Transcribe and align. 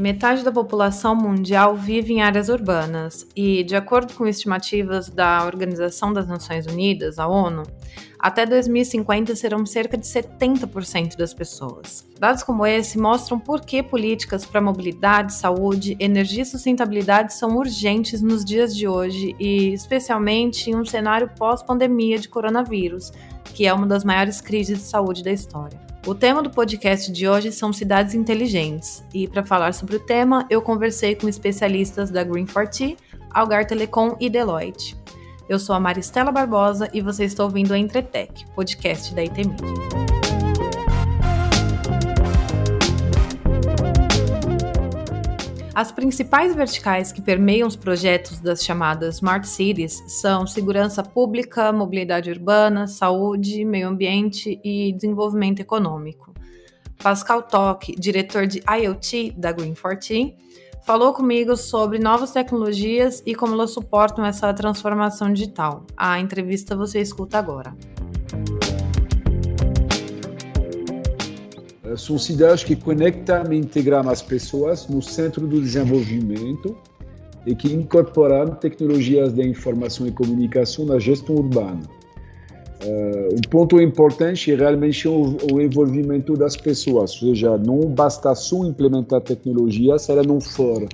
Metade 0.00 0.42
da 0.42 0.50
população 0.50 1.14
mundial 1.14 1.76
vive 1.76 2.14
em 2.14 2.22
áreas 2.22 2.48
urbanas 2.48 3.26
e, 3.36 3.62
de 3.62 3.76
acordo 3.76 4.14
com 4.14 4.26
estimativas 4.26 5.10
da 5.10 5.44
Organização 5.44 6.10
das 6.10 6.26
Nações 6.26 6.64
Unidas, 6.64 7.18
a 7.18 7.28
ONU, 7.28 7.64
até 8.18 8.46
2050 8.46 9.36
serão 9.36 9.66
cerca 9.66 9.98
de 9.98 10.06
70% 10.06 11.18
das 11.18 11.34
pessoas. 11.34 12.08
Dados 12.18 12.42
como 12.42 12.64
esse 12.64 12.98
mostram 12.98 13.38
por 13.38 13.60
que 13.60 13.82
políticas 13.82 14.46
para 14.46 14.62
mobilidade, 14.62 15.34
saúde, 15.34 15.98
energia 16.00 16.44
e 16.44 16.46
sustentabilidade 16.46 17.34
são 17.34 17.58
urgentes 17.58 18.22
nos 18.22 18.42
dias 18.42 18.74
de 18.74 18.88
hoje 18.88 19.36
e, 19.38 19.74
especialmente, 19.74 20.70
em 20.70 20.76
um 20.76 20.84
cenário 20.84 21.30
pós-pandemia 21.38 22.18
de 22.18 22.26
coronavírus, 22.30 23.12
que 23.52 23.66
é 23.66 23.74
uma 23.74 23.86
das 23.86 24.02
maiores 24.02 24.40
crises 24.40 24.78
de 24.78 24.84
saúde 24.84 25.22
da 25.22 25.30
história. 25.30 25.89
O 26.06 26.14
tema 26.14 26.42
do 26.42 26.50
podcast 26.50 27.12
de 27.12 27.28
hoje 27.28 27.52
são 27.52 27.72
cidades 27.72 28.14
inteligentes, 28.14 29.04
e 29.12 29.28
para 29.28 29.44
falar 29.44 29.74
sobre 29.74 29.96
o 29.96 30.00
tema, 30.00 30.46
eu 30.48 30.62
conversei 30.62 31.14
com 31.14 31.28
especialistas 31.28 32.10
da 32.10 32.24
Green4T, 32.24 32.96
Algar 33.30 33.66
Telecom 33.66 34.16
e 34.18 34.30
Deloitte. 34.30 34.96
Eu 35.46 35.58
sou 35.58 35.74
a 35.74 35.80
Maristela 35.80 36.32
Barbosa 36.32 36.88
e 36.94 37.02
você 37.02 37.24
está 37.24 37.44
ouvindo 37.44 37.72
o 37.72 37.76
Entretec, 37.76 38.46
podcast 38.54 39.14
da 39.14 39.20
IT. 39.22 40.29
As 45.72 45.92
principais 45.92 46.54
verticais 46.54 47.12
que 47.12 47.22
permeiam 47.22 47.68
os 47.68 47.76
projetos 47.76 48.40
das 48.40 48.64
chamadas 48.64 49.16
Smart 49.16 49.46
Cities 49.46 50.02
são 50.20 50.44
segurança 50.44 51.02
pública, 51.02 51.72
mobilidade 51.72 52.28
urbana, 52.28 52.88
saúde, 52.88 53.64
meio 53.64 53.88
ambiente 53.88 54.60
e 54.64 54.92
desenvolvimento 54.92 55.60
econômico. 55.60 56.34
Pascal 57.00 57.42
Toque, 57.42 57.94
diretor 57.94 58.46
de 58.46 58.60
IoT 58.68 59.32
da 59.36 59.54
Green14, 59.54 60.34
falou 60.84 61.12
comigo 61.12 61.56
sobre 61.56 62.00
novas 62.00 62.32
tecnologias 62.32 63.22
e 63.24 63.34
como 63.34 63.54
elas 63.54 63.70
suportam 63.70 64.26
essa 64.26 64.52
transformação 64.52 65.32
digital. 65.32 65.86
A 65.96 66.18
entrevista 66.18 66.76
você 66.76 67.00
escuta 67.00 67.38
agora. 67.38 67.76
São 71.96 72.18
cidades 72.18 72.64
que 72.64 72.76
conectam 72.76 73.52
e 73.52 73.56
integram 73.56 74.08
as 74.08 74.22
pessoas 74.22 74.88
no 74.88 75.00
centro 75.02 75.46
do 75.46 75.60
desenvolvimento 75.60 76.76
e 77.46 77.54
que 77.54 77.72
incorporam 77.72 78.54
tecnologias 78.54 79.32
de 79.32 79.42
informação 79.46 80.06
e 80.06 80.12
comunicação 80.12 80.84
na 80.84 80.98
gestão 80.98 81.36
urbana. 81.36 81.80
Uh, 82.82 83.34
um 83.34 83.40
ponto 83.50 83.80
importante 83.80 84.52
é 84.52 84.56
realmente 84.56 85.06
o, 85.06 85.36
o, 85.52 85.60
envolvimento 85.60 86.34
das 86.34 86.56
pessoas, 86.56 87.22
ou 87.22 87.28
seja, 87.28 87.58
não 87.58 87.80
basta 87.80 88.34
só 88.34 88.64
implementar 88.64 89.20
tecnologia 89.20 89.98
se 89.98 90.10
ela 90.10 90.22
não 90.22 90.40
for 90.40 90.88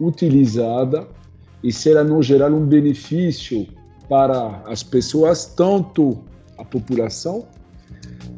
utilizada 0.00 1.06
e 1.62 1.72
se 1.72 1.90
ela 1.90 2.04
não 2.04 2.22
gerar 2.22 2.52
um 2.52 2.64
benefício 2.64 3.66
para 4.08 4.62
as 4.66 4.84
pessoas, 4.84 5.46
tanto 5.46 6.18
a 6.58 6.64
população 6.64 7.44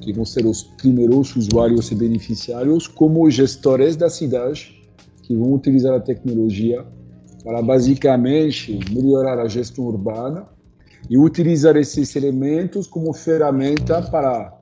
que 0.00 0.12
vão 0.12 0.24
ser 0.24 0.44
os 0.46 0.62
primeiros 0.62 1.34
usuários 1.34 1.90
e 1.90 1.94
beneficiários, 1.94 2.86
como 2.86 3.30
gestores 3.30 3.96
da 3.96 4.10
cidade, 4.10 4.82
que 5.22 5.34
vão 5.34 5.54
utilizar 5.54 5.94
a 5.94 6.00
tecnologia 6.00 6.84
para 7.42 7.62
basicamente 7.62 8.78
melhorar 8.90 9.38
a 9.38 9.48
gestão 9.48 9.84
urbana 9.84 10.46
e 11.08 11.18
utilizar 11.18 11.76
esses 11.76 12.14
elementos 12.16 12.86
como 12.86 13.12
ferramenta 13.12 14.02
para 14.02 14.58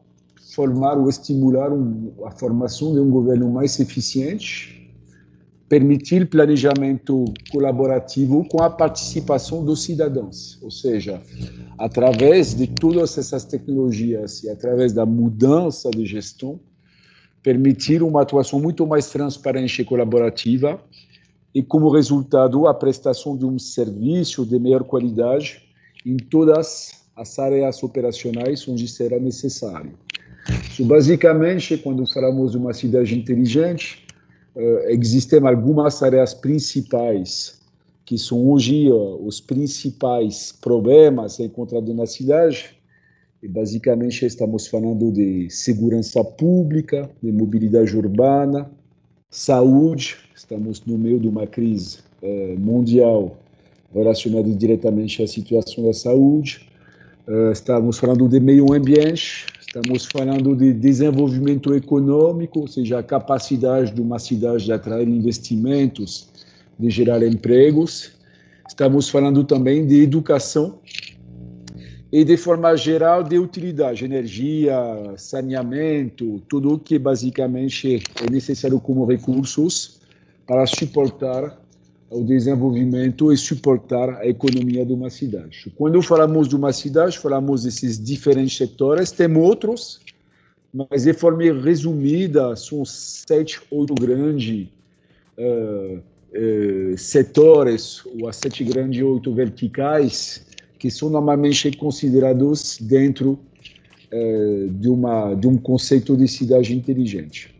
formar 0.54 0.98
ou 0.98 1.08
estimular 1.08 1.72
um, 1.72 2.12
a 2.24 2.30
formação 2.30 2.92
de 2.92 3.00
um 3.00 3.10
governo 3.10 3.50
mais 3.50 3.78
eficiente 3.80 4.81
permitir 5.72 6.28
planejamento 6.28 7.24
colaborativo 7.50 8.46
com 8.46 8.62
a 8.62 8.68
participação 8.68 9.64
dos 9.64 9.82
cidadãos, 9.82 10.58
ou 10.60 10.70
seja, 10.70 11.22
através 11.78 12.54
de 12.54 12.66
todas 12.66 13.16
essas 13.16 13.46
tecnologias 13.46 14.44
e 14.44 14.50
através 14.50 14.92
da 14.92 15.06
mudança 15.06 15.90
de 15.90 16.04
gestão, 16.04 16.60
permitir 17.42 18.02
uma 18.02 18.20
atuação 18.20 18.60
muito 18.60 18.86
mais 18.86 19.08
transparente 19.08 19.80
e 19.80 19.84
colaborativa 19.86 20.78
e, 21.54 21.62
como 21.62 21.88
resultado, 21.88 22.66
a 22.66 22.74
prestação 22.74 23.34
de 23.34 23.46
um 23.46 23.58
serviço 23.58 24.44
de 24.44 24.58
melhor 24.58 24.84
qualidade 24.84 25.62
em 26.04 26.18
todas 26.18 27.02
as 27.16 27.38
áreas 27.38 27.82
operacionais 27.82 28.68
onde 28.68 28.86
será 28.86 29.18
necessário. 29.18 29.94
Basicamente, 30.80 31.78
quando 31.78 32.06
falamos 32.12 32.52
de 32.52 32.58
uma 32.58 32.74
cidade 32.74 33.18
inteligente, 33.18 34.02
existem 34.88 35.46
algumas 35.46 36.02
áreas 36.02 36.34
principais 36.34 37.62
que 38.04 38.18
são 38.18 38.50
hoje 38.50 38.90
uh, 38.90 39.26
os 39.26 39.40
principais 39.40 40.52
problemas 40.52 41.38
encontrados 41.40 41.94
na 41.94 42.06
cidade. 42.06 42.76
E 43.42 43.48
basicamente 43.48 44.24
estamos 44.24 44.66
falando 44.66 45.10
de 45.10 45.48
segurança 45.50 46.22
pública, 46.22 47.10
de 47.22 47.32
mobilidade 47.32 47.96
urbana, 47.96 48.70
saúde. 49.30 50.16
Estamos 50.34 50.84
no 50.84 50.96
meio 50.98 51.18
de 51.18 51.28
uma 51.28 51.46
crise 51.46 52.00
uh, 52.22 52.58
mundial 52.58 53.36
relacionada 53.92 54.48
diretamente 54.50 55.22
à 55.22 55.26
situação 55.26 55.84
da 55.84 55.92
saúde. 55.92 56.68
Estamos 57.52 57.98
falando 57.98 58.28
de 58.28 58.40
meio 58.40 58.72
ambiente, 58.72 59.46
Estamos 59.74 60.04
falando 60.04 60.54
de 60.54 60.70
desenvolvimento 60.70 61.74
econômico, 61.74 62.60
ou 62.60 62.68
seja, 62.68 62.98
a 62.98 63.02
capacidade 63.02 63.90
de 63.90 64.02
uma 64.02 64.18
cidade 64.18 64.66
de 64.66 64.72
atrair 64.74 65.08
investimentos, 65.08 66.28
de 66.78 66.90
gerar 66.90 67.26
empregos. 67.26 68.12
Estamos 68.68 69.08
falando 69.08 69.42
também 69.44 69.86
de 69.86 70.02
educação 70.02 70.78
e, 72.12 72.22
de 72.22 72.36
forma 72.36 72.76
geral, 72.76 73.24
de 73.24 73.38
utilidade, 73.38 74.04
energia, 74.04 74.76
saneamento, 75.16 76.42
tudo 76.50 76.74
o 76.74 76.78
que 76.78 76.98
basicamente 76.98 78.02
é 78.20 78.30
necessário 78.30 78.78
como 78.78 79.06
recursos 79.06 80.02
para 80.46 80.66
suportar 80.66 81.61
o 82.12 82.22
desenvolvimento 82.22 83.32
e 83.32 83.36
suportar 83.36 84.18
a 84.20 84.26
economia 84.26 84.84
de 84.84 84.92
uma 84.92 85.08
cidade. 85.08 85.72
Quando 85.76 86.00
falamos 86.02 86.46
de 86.46 86.54
uma 86.54 86.72
cidade, 86.72 87.18
falamos 87.18 87.64
desses 87.64 87.98
diferentes 87.98 88.56
setores, 88.56 89.10
tem 89.10 89.34
outros, 89.36 90.00
mas 90.72 91.04
de 91.04 91.12
forma 91.12 91.42
resumida, 91.60 92.54
são 92.56 92.84
sete, 92.84 93.60
oito 93.70 93.94
grandes 93.94 94.68
uh, 95.38 95.98
uh, 95.98 96.98
setores, 96.98 98.02
ou 98.20 98.28
as 98.28 98.36
sete 98.36 98.62
grandes, 98.62 99.02
oito 99.02 99.32
verticais, 99.32 100.44
que 100.78 100.90
são 100.90 101.08
normalmente 101.08 101.74
considerados 101.76 102.78
dentro 102.80 103.38
uh, 104.12 104.68
de, 104.68 104.88
uma, 104.88 105.34
de 105.34 105.46
um 105.46 105.56
conceito 105.56 106.16
de 106.16 106.28
cidade 106.28 106.74
inteligente. 106.74 107.54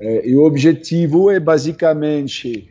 e 0.00 0.34
o 0.34 0.44
objetivo 0.44 1.30
é 1.30 1.38
basicamente 1.38 2.68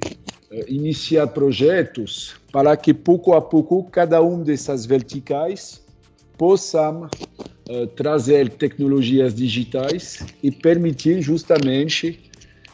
iniciar 0.67 1.27
projetos 1.27 2.35
para 2.51 2.77
que 2.77 2.93
pouco 2.93 3.33
a 3.33 3.41
pouco 3.41 3.83
cada 3.85 4.21
um 4.21 4.43
dessas 4.43 4.85
verticais 4.85 5.81
possa 6.37 6.91
uh, 6.91 7.87
trazer 7.95 8.49
tecnologias 8.49 9.33
digitais 9.33 10.25
e 10.41 10.51
permitir 10.51 11.21
justamente 11.21 12.29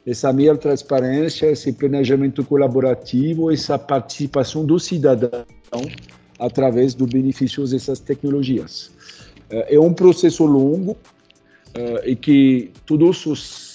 essa 0.05 0.33
melhor 0.33 0.57
transparência, 0.57 1.51
esse 1.51 1.71
planejamento 1.71 2.43
colaborativo, 2.43 3.51
essa 3.51 3.77
participação 3.77 4.65
do 4.65 4.79
cidadão 4.79 5.45
através 6.39 6.93
dos 6.93 7.07
benefícios 7.07 7.71
dessas 7.71 7.99
tecnologias. 7.99 8.91
Uh, 9.51 9.63
é 9.67 9.79
um 9.79 9.93
processo 9.93 10.45
longo 10.45 10.91
uh, 10.91 12.05
e 12.05 12.15
que 12.15 12.71
todos 12.85 13.25
os 13.25 13.68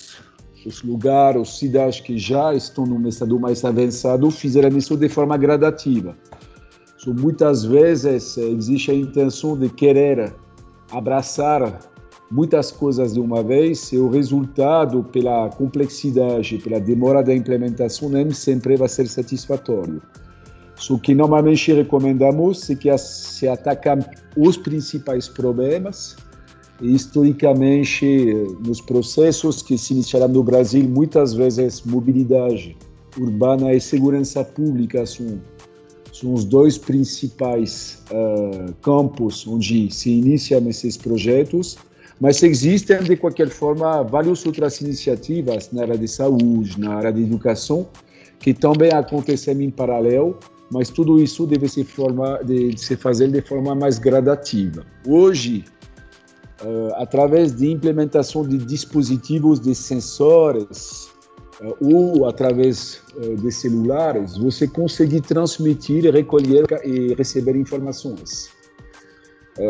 os 0.67 0.83
lugares, 0.83 1.43
as 1.43 1.59
cidades 1.59 2.01
que 2.01 2.19
já 2.19 2.55
estão 2.55 2.87
num 2.87 3.07
estado 3.09 3.39
mais 3.39 3.65
avançado 3.65 4.31
fizeram 4.31 4.77
isso 4.77 4.97
de 4.97 5.09
forma 5.09 5.37
gradativa. 5.37 6.17
Muitas 7.07 7.65
vezes 7.65 8.39
eh, 8.39 8.49
existe 8.49 8.91
a 8.91 8.95
intenção 8.95 9.59
de 9.59 9.69
querer 9.69 10.35
abraçar 10.91 11.81
muitas 12.31 12.73
coisas 12.73 13.13
de 13.15 13.21
uma 13.21 13.43
vez 13.43 13.93
e 13.93 13.99
o 13.99 14.09
resultado, 14.09 15.05
pela 15.05 15.51
complexidade, 15.51 16.59
pela 16.59 16.81
demora 16.81 17.23
da 17.23 17.35
implementação, 17.35 18.09
nem 18.09 18.31
sempre 18.31 18.77
vai 18.77 18.89
ser 18.89 19.07
satisfatório. 19.07 20.01
O 20.91 20.99
que 20.99 21.15
normalmente 21.15 21.73
recomendamos 21.73 22.69
é 22.69 22.75
que 22.75 22.97
se 22.99 23.47
atacam 23.47 23.99
os 24.37 24.57
principais 24.57 25.29
problemas 25.29 26.17
historicamente, 26.81 28.35
nos 28.67 28.81
processos 28.81 29.63
que 29.63 29.79
se 29.79 29.95
iniciaram 29.95 30.29
no 30.29 30.43
Brasil, 30.43 30.89
muitas 30.89 31.33
vezes 31.33 31.83
mobilidade 31.83 32.77
urbana 33.19 33.73
e 33.73 33.81
segurança 33.81 34.45
pública 34.45 35.07
são, 35.07 35.41
são 36.13 36.33
os 36.35 36.45
dois 36.45 36.77
principais 36.77 38.03
uh, 38.11 38.73
campos 38.83 39.47
onde 39.47 39.91
se 39.93 40.11
iniciam 40.11 40.69
esses 40.69 40.97
projetos. 40.97 41.77
Mas 42.21 42.43
existem, 42.43 43.03
de 43.03 43.17
qualquer 43.17 43.49
forma, 43.49 44.03
várias 44.03 44.45
outras 44.47 44.81
iniciativas 44.81 45.71
na 45.73 45.83
área 45.83 45.99
de 45.99 46.07
saúde, 46.07 46.79
na 46.79 46.95
área 46.95 47.13
de 47.13 47.23
educação, 47.23 47.89
que 48.39 48.55
também 48.55 48.93
acontecem 48.93 49.63
em 49.63 49.71
paralelo, 49.71 50.39
mas 50.71 50.91
tudo 50.91 51.23
isso 51.23 51.47
deve 51.47 51.69
se, 51.69 51.85
forma, 51.85 52.41
de 52.45 52.77
se 52.79 52.97
fazer 52.97 53.31
de 53.31 53.41
forma 53.43 53.75
mais 53.75 53.99
gradativa. 53.99 54.87
Hoje, 55.07 55.65
uh, 56.65 56.95
através 56.97 57.53
de 57.53 57.71
implementação 57.71 58.47
de 58.47 58.59
dispositivos 58.59 59.61
de 59.61 59.75
sensores 59.75 61.09
uh, 61.61 61.77
ou 61.81 62.27
através 62.27 63.01
uh, 63.17 63.37
de 63.37 63.53
celulares, 63.53 64.37
você 64.37 64.67
consegue 64.67 65.21
transmitir, 65.21 66.13
recolher 66.13 66.65
e 66.85 67.15
receber 67.15 67.57
informações. 67.57 68.53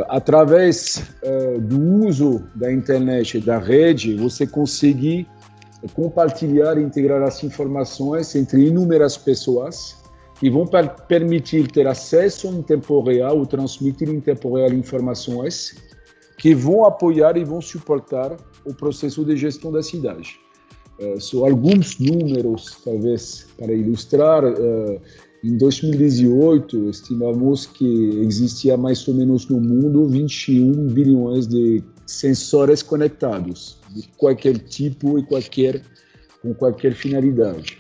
através 0.08 1.12
do 1.60 1.78
uso 2.08 2.42
da 2.54 2.72
internet 2.72 3.36
e 3.36 3.40
da 3.40 3.58
rede, 3.58 4.16
você 4.16 4.46
consegue 4.46 5.28
compartilhar 5.92 6.78
e 6.78 6.82
integrar 6.82 7.22
as 7.22 7.44
informações 7.44 8.34
entre 8.34 8.68
inúmeras 8.68 9.18
pessoas 9.18 10.02
que 10.40 10.48
vão 10.48 10.66
permitir 11.06 11.70
ter 11.70 11.86
acesso 11.86 12.48
em 12.48 12.62
tempo 12.62 13.02
real 13.02 13.36
ou 13.38 13.44
transmitir 13.44 14.08
em 14.08 14.20
tempo 14.20 14.56
real 14.56 14.72
informações 14.72 15.76
que 16.38 16.54
vão 16.54 16.84
apoiar 16.84 17.36
e 17.36 17.44
vão 17.44 17.60
suportar 17.60 18.36
o 18.64 18.74
processo 18.74 19.24
de 19.24 19.36
gestão 19.36 19.70
da 19.70 19.82
cidade. 19.82 20.38
Uh, 20.98 21.20
só 21.20 21.46
alguns 21.46 21.98
números, 21.98 22.78
talvez, 22.84 23.46
para 23.58 23.72
ilustrar. 23.72 24.44
Uh, 24.44 25.00
em 25.44 25.58
2018, 25.58 26.88
estimamos 26.88 27.66
que 27.66 28.20
existia 28.22 28.78
mais 28.78 29.06
ou 29.06 29.12
menos 29.12 29.46
no 29.46 29.60
mundo 29.60 30.08
21 30.08 30.86
bilhões 30.86 31.46
de 31.46 31.82
sensores 32.06 32.82
conectados, 32.82 33.78
de 33.94 34.08
qualquer 34.16 34.56
tipo 34.58 35.18
e 35.18 35.22
qualquer, 35.22 35.82
com 36.40 36.54
qualquer 36.54 36.94
finalidade. 36.94 37.76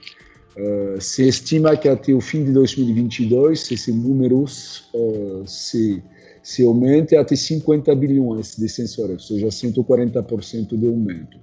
Uh, 0.56 1.00
se 1.00 1.26
estima 1.26 1.76
que 1.76 1.88
até 1.88 2.12
o 2.12 2.20
fim 2.20 2.44
de 2.44 2.52
2022 2.52 3.72
esse 3.72 3.90
número 3.90 4.44
uh, 4.44 5.42
se 5.46 6.02
se 6.44 6.62
aumente 6.62 7.16
até 7.16 7.34
50 7.34 7.92
bilhões 7.96 8.54
de 8.54 8.68
sensores, 8.68 9.30
ou 9.30 9.38
seja, 9.38 9.46
140% 9.46 10.76
de 10.76 10.86
aumento. 10.86 11.38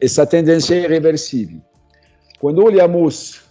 Essa 0.00 0.26
tendência 0.26 0.74
é 0.74 0.82
irreversível. 0.82 1.60
Quando 2.40 2.60
olhamos 2.60 3.42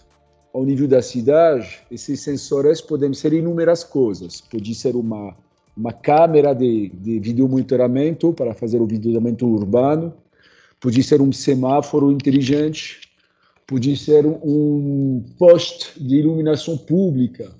ao 0.52 0.66
nível 0.66 0.86
da 0.86 1.00
cidade, 1.00 1.78
esses 1.90 2.20
sensores 2.20 2.82
podem 2.82 3.14
ser 3.14 3.32
inúmeras 3.32 3.82
coisas. 3.82 4.42
Pode 4.42 4.74
ser 4.74 4.94
uma, 4.94 5.34
uma 5.74 5.94
câmera 5.94 6.52
de, 6.52 6.90
de 6.90 7.20
vídeo 7.20 7.48
monitoramento 7.48 8.34
para 8.34 8.52
fazer 8.52 8.76
o 8.76 8.86
monitoramento 8.86 9.48
urbano, 9.48 10.12
pode 10.78 11.02
ser 11.02 11.22
um 11.22 11.32
semáforo 11.32 12.12
inteligente, 12.12 13.00
pode 13.66 13.96
ser 13.96 14.26
um 14.26 15.24
poste 15.38 15.98
de 15.98 16.16
iluminação 16.16 16.76
pública 16.76 17.50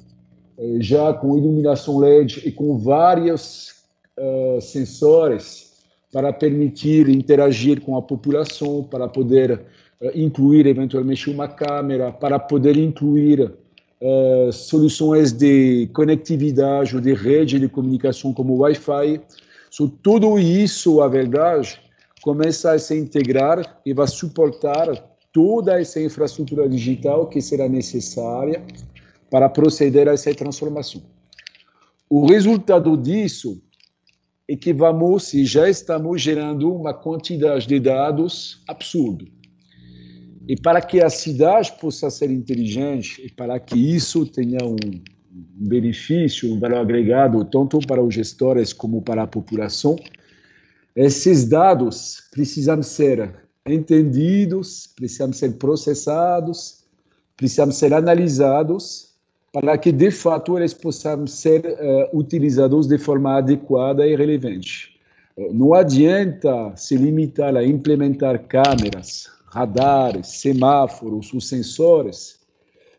já 0.79 1.12
com 1.12 1.37
iluminação 1.37 1.99
LED 1.99 2.43
e 2.47 2.53
com 2.53 2.79
vários 2.79 3.75
uh, 4.19 4.61
sensores 4.61 5.75
para 6.12 6.32
permitir 6.32 7.08
interagir 7.08 7.81
com 7.81 7.97
a 7.97 8.03
população, 8.03 8.82
para 8.82 9.06
poder 9.08 9.61
uh, 10.00 10.11
incluir 10.14 10.67
eventualmente 10.67 11.29
uma 11.29 11.49
câmera, 11.49 12.11
para 12.11 12.38
poder 12.38 12.76
incluir 12.76 13.53
uh, 14.00 14.53
soluções 14.53 15.32
de 15.32 15.88
conectividade 15.93 16.94
ou 16.94 17.02
de 17.02 17.12
rede 17.12 17.59
de 17.59 17.69
comunicação 17.69 18.32
como 18.32 18.56
Wi-Fi. 18.56 19.20
So, 19.70 19.88
tudo 19.88 20.38
isso, 20.38 21.02
a 21.02 21.09
verdade, 21.09 21.79
começa 22.23 22.73
a 22.73 22.79
se 22.79 22.97
integrar 22.97 23.79
e 23.85 23.93
vai 23.93 24.06
suportar 24.06 24.88
toda 25.32 25.79
essa 25.79 26.00
infraestrutura 26.00 26.67
digital 26.67 27.26
que 27.26 27.43
será 27.43 27.69
necessária 27.69 28.62
para 29.31 29.49
proceder 29.49 30.08
a 30.08 30.12
essa 30.12 30.34
transformação. 30.34 31.02
O 32.08 32.26
resultado 32.26 32.96
disso 32.96 33.61
é 34.49 34.55
que 34.55 34.73
vamos 34.73 35.34
e 35.34 35.44
já 35.44 35.69
estamos 35.69 36.23
gerando 36.23 36.73
uma 36.73 36.94
quantidade 36.94 37.67
de 37.67 37.81
dados 37.81 38.62
absurdo. 38.69 39.26
E 40.49 40.55
para 40.55 40.81
que 40.81 41.02
a 41.02 41.11
cidade 41.11 41.73
possa 41.81 42.08
ser 42.08 42.31
inteligente 42.31 43.20
e 43.26 43.32
para 43.32 43.58
que 43.58 43.76
isso 43.76 44.25
tenha 44.25 44.64
um, 44.64 44.76
benefício, 45.37 46.52
um 46.52 46.61
valor 46.61 46.78
agregado, 46.78 47.44
tanto 47.44 47.81
para 47.81 48.00
os 48.00 48.14
gestores 48.14 48.73
como 48.73 49.02
para 49.02 49.25
a 49.25 49.26
população, 49.26 49.96
esses 50.94 51.49
dados 51.49 52.23
precisam 52.31 52.81
ser 52.82 53.34
entendidos, 53.67 54.87
precisam 54.94 55.32
ser 55.32 55.58
processados, 55.58 56.84
precisam 57.37 57.73
ser 57.73 57.93
analisados 57.93 59.15
para 59.56 59.79
que, 59.79 59.91
de 59.91 60.11
fato, 60.11 60.58
eles 60.58 60.75
possam 60.75 61.26
ser 61.26 61.64
uh, 61.64 62.19
utilizados 62.19 62.87
de 62.87 62.99
forma 62.99 63.38
adequada 63.38 64.06
e 64.06 64.14
relevante. 64.14 65.00
Uh, 65.35 65.50
não 65.50 65.73
adianta 65.73 66.76
se 66.76 66.94
limitar 66.94 67.56
a 67.56 67.64
implementar 67.64 68.47
câmeras, 68.47 69.31
radares, 69.47 70.26
semáforos 70.26 71.32
ou 71.32 71.41
sensores, 71.41 72.38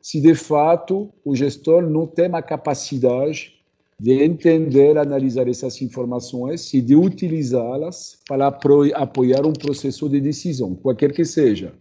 se 0.02 0.20
de 0.20 0.34
fato 0.34 1.14
o 1.24 1.36
gestor 1.36 1.84
não 1.84 2.08
tem 2.08 2.34
a 2.34 2.42
capacidade 2.42 3.54
de 4.00 4.24
entender, 4.24 4.98
analisar 4.98 5.48
essas 5.48 5.80
informações 5.80 6.74
e 6.74 6.82
de 6.82 6.96
utilizá-las 6.96 8.18
para 8.28 8.48
apoiar 8.48 9.46
um 9.46 9.54
processo 9.54 10.10
de 10.10 10.20
decisão, 10.20 10.74
qualquer 10.74 11.12
que 11.12 11.24
seja. 11.24 11.72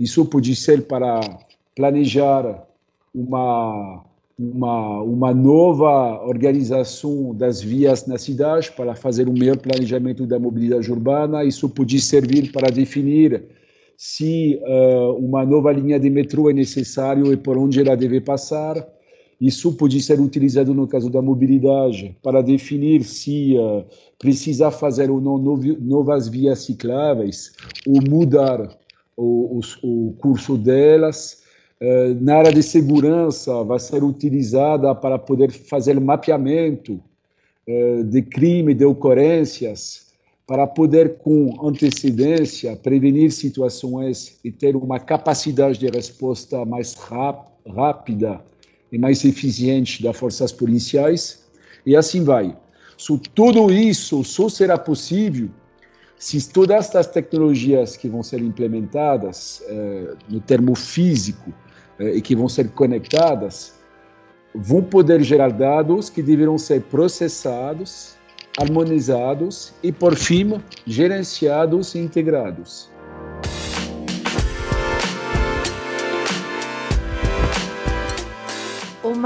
Isso 0.00 0.26
pode 0.26 0.56
ser 0.56 0.82
para 0.88 1.20
planejar 1.76 2.66
uma 3.14 4.04
uma, 4.38 5.02
uma 5.02 5.34
nova 5.34 6.22
organização 6.26 7.34
das 7.34 7.62
vias 7.62 8.06
na 8.06 8.18
cidade 8.18 8.70
para 8.72 8.94
fazer 8.94 9.28
um 9.28 9.32
melhor 9.32 9.56
planejamento 9.56 10.26
da 10.26 10.38
mobilidade 10.38 10.90
urbana. 10.92 11.44
Isso 11.44 11.68
pode 11.68 11.98
servir 12.00 12.52
para 12.52 12.70
definir 12.70 13.44
se 13.96 14.60
uh, 14.62 15.14
uma 15.14 15.44
nova 15.46 15.72
linha 15.72 15.98
de 15.98 16.10
metrô 16.10 16.50
é 16.50 16.52
necessário 16.52 17.32
e 17.32 17.36
por 17.36 17.56
onde 17.56 17.80
ela 17.80 17.96
deve 17.96 18.20
passar. 18.20 18.86
Isso 19.40 19.72
pode 19.74 20.00
ser 20.02 20.20
utilizado 20.20 20.74
no 20.74 20.86
caso 20.86 21.10
da 21.10 21.22
mobilidade 21.22 22.16
para 22.22 22.42
definir 22.42 23.04
se 23.04 23.56
uh, 23.56 23.84
precisa 24.18 24.70
fazer 24.70 25.10
ou 25.10 25.20
não 25.20 25.38
novas 25.38 26.28
vias 26.28 26.60
cicláveis 26.60 27.52
ou 27.86 28.02
mudar 28.06 28.68
o, 29.16 29.60
o, 29.82 30.08
o 30.08 30.12
curso 30.18 30.58
delas. 30.58 31.45
Eh, 31.78 32.16
na 32.20 32.36
área 32.36 32.52
de 32.52 32.62
segurança 32.62 33.62
vai 33.62 33.78
ser 33.78 34.02
utilizada 34.02 34.94
para 34.94 35.18
poder 35.18 35.50
fazer 35.50 36.00
mapeamento 36.00 36.98
eh, 37.66 38.02
de 38.02 38.22
crime, 38.22 38.72
de 38.72 38.84
ocorrências, 38.84 40.06
para 40.46 40.66
poder, 40.66 41.18
com 41.18 41.66
antecedência, 41.66 42.76
prevenir 42.76 43.30
situações 43.32 44.38
e 44.44 44.50
ter 44.50 44.76
uma 44.76 44.98
capacidade 45.00 45.78
de 45.78 45.88
resposta 45.88 46.64
mais 46.64 46.94
rápida 47.74 48.40
e 48.90 48.96
mais 48.96 49.24
eficiente 49.24 50.02
das 50.02 50.16
forças 50.16 50.52
policiais, 50.52 51.44
e 51.84 51.96
assim 51.96 52.22
vai. 52.22 52.56
So, 52.96 53.18
tudo 53.18 53.70
isso 53.70 54.24
só 54.24 54.48
será 54.48 54.78
possível 54.78 55.50
se 56.16 56.48
todas 56.48 56.76
estas 56.76 57.08
tecnologias 57.08 57.96
que 57.96 58.08
vão 58.08 58.22
ser 58.22 58.40
implementadas, 58.40 59.62
eh, 59.68 60.14
no 60.30 60.40
termo 60.40 60.74
físico, 60.74 61.52
e 61.98 62.20
que 62.20 62.36
vão 62.36 62.48
ser 62.48 62.70
conectadas, 62.70 63.74
vão 64.54 64.82
poder 64.82 65.22
gerar 65.22 65.50
dados 65.50 66.08
que 66.08 66.22
deverão 66.22 66.58
ser 66.58 66.82
processados, 66.82 68.16
harmonizados 68.58 69.72
e, 69.82 69.92
por 69.92 70.16
fim, 70.16 70.60
gerenciados 70.86 71.94
e 71.94 71.98
integrados. 71.98 72.90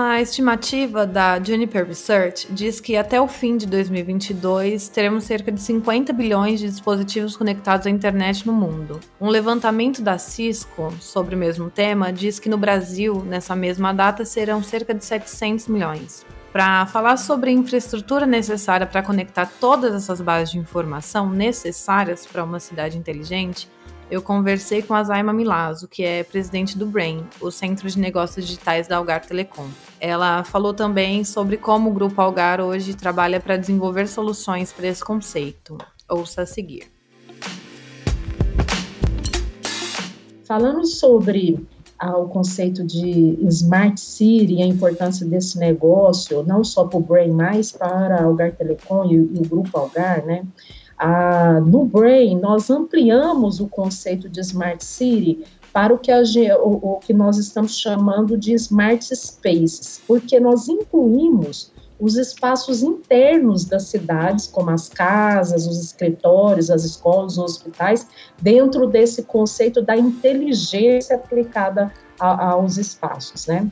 Uma 0.00 0.18
estimativa 0.18 1.06
da 1.06 1.38
Juniper 1.38 1.86
Research 1.86 2.50
diz 2.50 2.80
que 2.80 2.96
até 2.96 3.20
o 3.20 3.28
fim 3.28 3.58
de 3.58 3.66
2022 3.66 4.88
teremos 4.88 5.24
cerca 5.24 5.52
de 5.52 5.60
50 5.60 6.10
bilhões 6.14 6.58
de 6.58 6.70
dispositivos 6.70 7.36
conectados 7.36 7.86
à 7.86 7.90
internet 7.90 8.46
no 8.46 8.52
mundo. 8.54 8.98
Um 9.20 9.28
levantamento 9.28 10.00
da 10.00 10.16
Cisco 10.16 10.90
sobre 11.00 11.34
o 11.34 11.38
mesmo 11.38 11.68
tema 11.68 12.10
diz 12.10 12.38
que 12.38 12.48
no 12.48 12.56
Brasil, 12.56 13.22
nessa 13.26 13.54
mesma 13.54 13.92
data, 13.92 14.24
serão 14.24 14.62
cerca 14.62 14.94
de 14.94 15.04
700 15.04 15.68
milhões. 15.68 16.24
Para 16.50 16.86
falar 16.86 17.18
sobre 17.18 17.50
a 17.50 17.52
infraestrutura 17.52 18.24
necessária 18.24 18.86
para 18.86 19.02
conectar 19.02 19.52
todas 19.60 19.94
essas 19.94 20.22
bases 20.22 20.52
de 20.52 20.58
informação 20.58 21.28
necessárias 21.28 22.24
para 22.24 22.42
uma 22.42 22.58
cidade 22.58 22.96
inteligente, 22.96 23.68
eu 24.10 24.22
conversei 24.22 24.80
com 24.82 24.94
a 24.94 25.04
Zaima 25.04 25.32
Milazzo, 25.32 25.86
que 25.86 26.02
é 26.02 26.24
presidente 26.24 26.76
do 26.76 26.86
BRAIN, 26.86 27.24
o 27.38 27.50
Centro 27.50 27.88
de 27.88 27.98
Negócios 27.98 28.44
Digitais 28.46 28.88
da 28.88 28.96
Algar 28.96 29.24
Telecom. 29.24 29.68
Ela 30.00 30.42
falou 30.42 30.72
também 30.72 31.24
sobre 31.24 31.58
como 31.58 31.90
o 31.90 31.92
Grupo 31.92 32.18
Algar 32.22 32.58
hoje 32.58 32.94
trabalha 32.94 33.38
para 33.38 33.58
desenvolver 33.58 34.08
soluções 34.08 34.72
para 34.72 34.86
esse 34.86 35.04
conceito. 35.04 35.76
Ouça 36.08 36.42
a 36.42 36.46
seguir. 36.46 36.90
Falando 40.44 40.86
sobre 40.86 41.64
ah, 41.98 42.16
o 42.16 42.28
conceito 42.28 42.82
de 42.82 43.38
Smart 43.46 44.00
City 44.00 44.54
e 44.54 44.62
a 44.62 44.66
importância 44.66 45.26
desse 45.26 45.58
negócio, 45.58 46.42
não 46.44 46.64
só 46.64 46.86
para 46.86 46.98
o 46.98 47.02
Brain, 47.02 47.30
mas 47.30 47.70
para 47.70 48.24
Algar 48.24 48.52
Telecom 48.52 49.04
e, 49.04 49.14
e 49.14 49.38
o 49.38 49.48
Grupo 49.48 49.78
Algar, 49.78 50.24
né? 50.24 50.44
Ah, 51.02 51.58
no 51.64 51.86
Brain, 51.86 52.38
nós 52.38 52.68
ampliamos 52.68 53.58
o 53.58 53.66
conceito 53.66 54.28
de 54.28 54.38
Smart 54.40 54.84
City 54.84 55.46
para 55.72 55.94
o 55.94 55.98
que, 55.98 56.12
a, 56.12 56.20
o, 56.58 56.96
o 56.96 57.00
que 57.00 57.14
nós 57.14 57.38
estamos 57.38 57.78
chamando 57.78 58.36
de 58.36 58.52
Smart 58.52 59.02
Spaces, 59.16 60.02
porque 60.06 60.38
nós 60.38 60.68
incluímos 60.68 61.72
os 61.98 62.18
espaços 62.18 62.82
internos 62.82 63.64
das 63.64 63.84
cidades, 63.84 64.46
como 64.46 64.68
as 64.68 64.90
casas, 64.90 65.66
os 65.66 65.80
escritórios, 65.80 66.70
as 66.70 66.84
escolas, 66.84 67.38
os 67.38 67.38
hospitais, 67.38 68.06
dentro 68.38 68.86
desse 68.86 69.22
conceito 69.22 69.80
da 69.80 69.96
inteligência 69.96 71.16
aplicada 71.16 71.90
a, 72.18 72.50
aos 72.50 72.76
espaços, 72.76 73.46
né? 73.46 73.70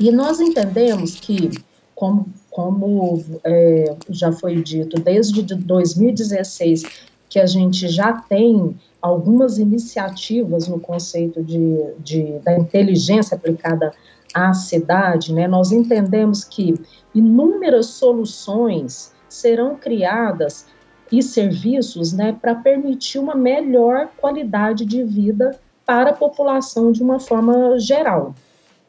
E 0.00 0.10
nós 0.10 0.40
entendemos 0.40 1.16
que, 1.20 1.50
como, 1.94 2.26
como 2.56 3.22
é, 3.44 3.94
já 4.08 4.32
foi 4.32 4.62
dito, 4.62 4.98
desde 4.98 5.42
2016, 5.42 6.84
que 7.28 7.38
a 7.38 7.44
gente 7.44 7.86
já 7.86 8.14
tem 8.14 8.74
algumas 9.02 9.58
iniciativas 9.58 10.66
no 10.66 10.80
conceito 10.80 11.44
de, 11.44 11.76
de, 11.98 12.38
da 12.38 12.56
inteligência 12.56 13.36
aplicada 13.36 13.92
à 14.32 14.54
cidade, 14.54 15.34
né, 15.34 15.46
nós 15.46 15.70
entendemos 15.70 16.44
que 16.44 16.80
inúmeras 17.14 17.88
soluções 17.88 19.12
serão 19.28 19.76
criadas 19.76 20.64
e 21.12 21.22
serviços 21.22 22.14
né, 22.14 22.34
para 22.40 22.54
permitir 22.54 23.18
uma 23.18 23.34
melhor 23.34 24.08
qualidade 24.16 24.86
de 24.86 25.04
vida 25.04 25.60
para 25.84 26.08
a 26.08 26.14
população 26.14 26.90
de 26.90 27.02
uma 27.02 27.20
forma 27.20 27.78
geral. 27.78 28.34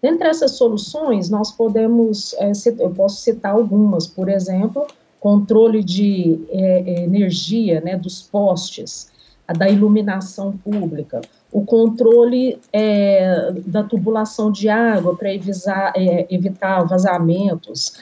Dentre 0.07 0.29
essas 0.29 0.51
soluções, 0.51 1.29
nós 1.29 1.51
podemos, 1.51 2.33
é, 2.35 2.53
eu 2.79 2.91
posso 2.91 3.21
citar 3.21 3.51
algumas, 3.51 4.07
por 4.07 4.29
exemplo, 4.29 4.87
controle 5.19 5.83
de 5.83 6.45
é, 6.49 7.03
energia 7.03 7.81
né, 7.81 7.97
dos 7.97 8.21
postes, 8.21 9.11
da 9.57 9.67
iluminação 9.67 10.57
pública, 10.57 11.19
o 11.51 11.65
controle 11.65 12.57
é, 12.71 13.51
da 13.65 13.83
tubulação 13.83 14.49
de 14.49 14.69
água 14.69 15.13
para 15.13 15.33
evitar, 15.33 15.91
é, 15.93 16.25
evitar 16.29 16.83
vazamentos, 16.83 17.93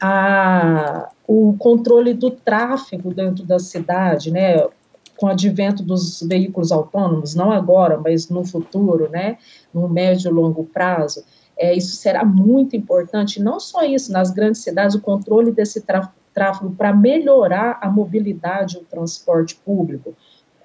a, 0.00 1.08
o 1.26 1.56
controle 1.58 2.14
do 2.14 2.30
tráfego 2.30 3.12
dentro 3.12 3.44
da 3.44 3.58
cidade, 3.58 4.30
né, 4.30 4.64
com 5.16 5.26
o 5.26 5.28
advento 5.28 5.82
dos 5.82 6.22
veículos 6.22 6.70
autônomos, 6.70 7.34
não 7.34 7.50
agora, 7.50 7.98
mas 7.98 8.28
no 8.28 8.44
futuro, 8.44 9.08
né, 9.10 9.38
no 9.74 9.88
médio 9.88 10.30
e 10.30 10.32
longo 10.32 10.62
prazo, 10.64 11.24
é, 11.58 11.76
isso 11.76 11.96
será 11.96 12.24
muito 12.24 12.76
importante, 12.76 13.42
não 13.42 13.58
só 13.58 13.82
isso, 13.82 14.12
nas 14.12 14.30
grandes 14.30 14.62
cidades, 14.62 14.94
o 14.94 15.00
controle 15.00 15.50
desse 15.50 15.84
tráfego 16.32 16.74
para 16.76 16.94
melhorar 16.94 17.78
a 17.82 17.90
mobilidade 17.90 18.76
e 18.76 18.80
o 18.80 18.84
transporte 18.84 19.56
público, 19.56 20.14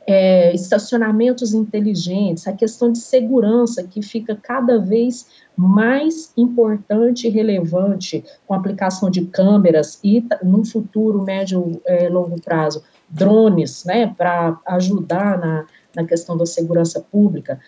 é, 0.05 0.53
estacionamentos 0.53 1.53
inteligentes, 1.53 2.45
a 2.45 2.53
questão 2.53 2.91
de 2.91 2.99
segurança 2.99 3.83
que 3.83 4.01
fica 4.01 4.35
cada 4.35 4.77
vez 4.77 5.27
mais 5.55 6.33
importante 6.35 7.27
e 7.27 7.29
relevante 7.29 8.23
com 8.45 8.53
a 8.53 8.57
aplicação 8.57 9.09
de 9.09 9.25
câmeras 9.25 9.99
e, 10.03 10.23
no 10.43 10.65
futuro, 10.65 11.23
médio 11.23 11.81
e 11.87 11.89
é, 11.89 12.09
longo 12.09 12.39
prazo, 12.41 12.83
drones, 13.09 13.85
né, 13.85 14.13
para 14.17 14.59
ajudar 14.67 15.39
na, 15.39 15.65
na 15.95 16.03
questão 16.05 16.35
da 16.35 16.45
segurança 16.45 16.99
pública 16.99 17.59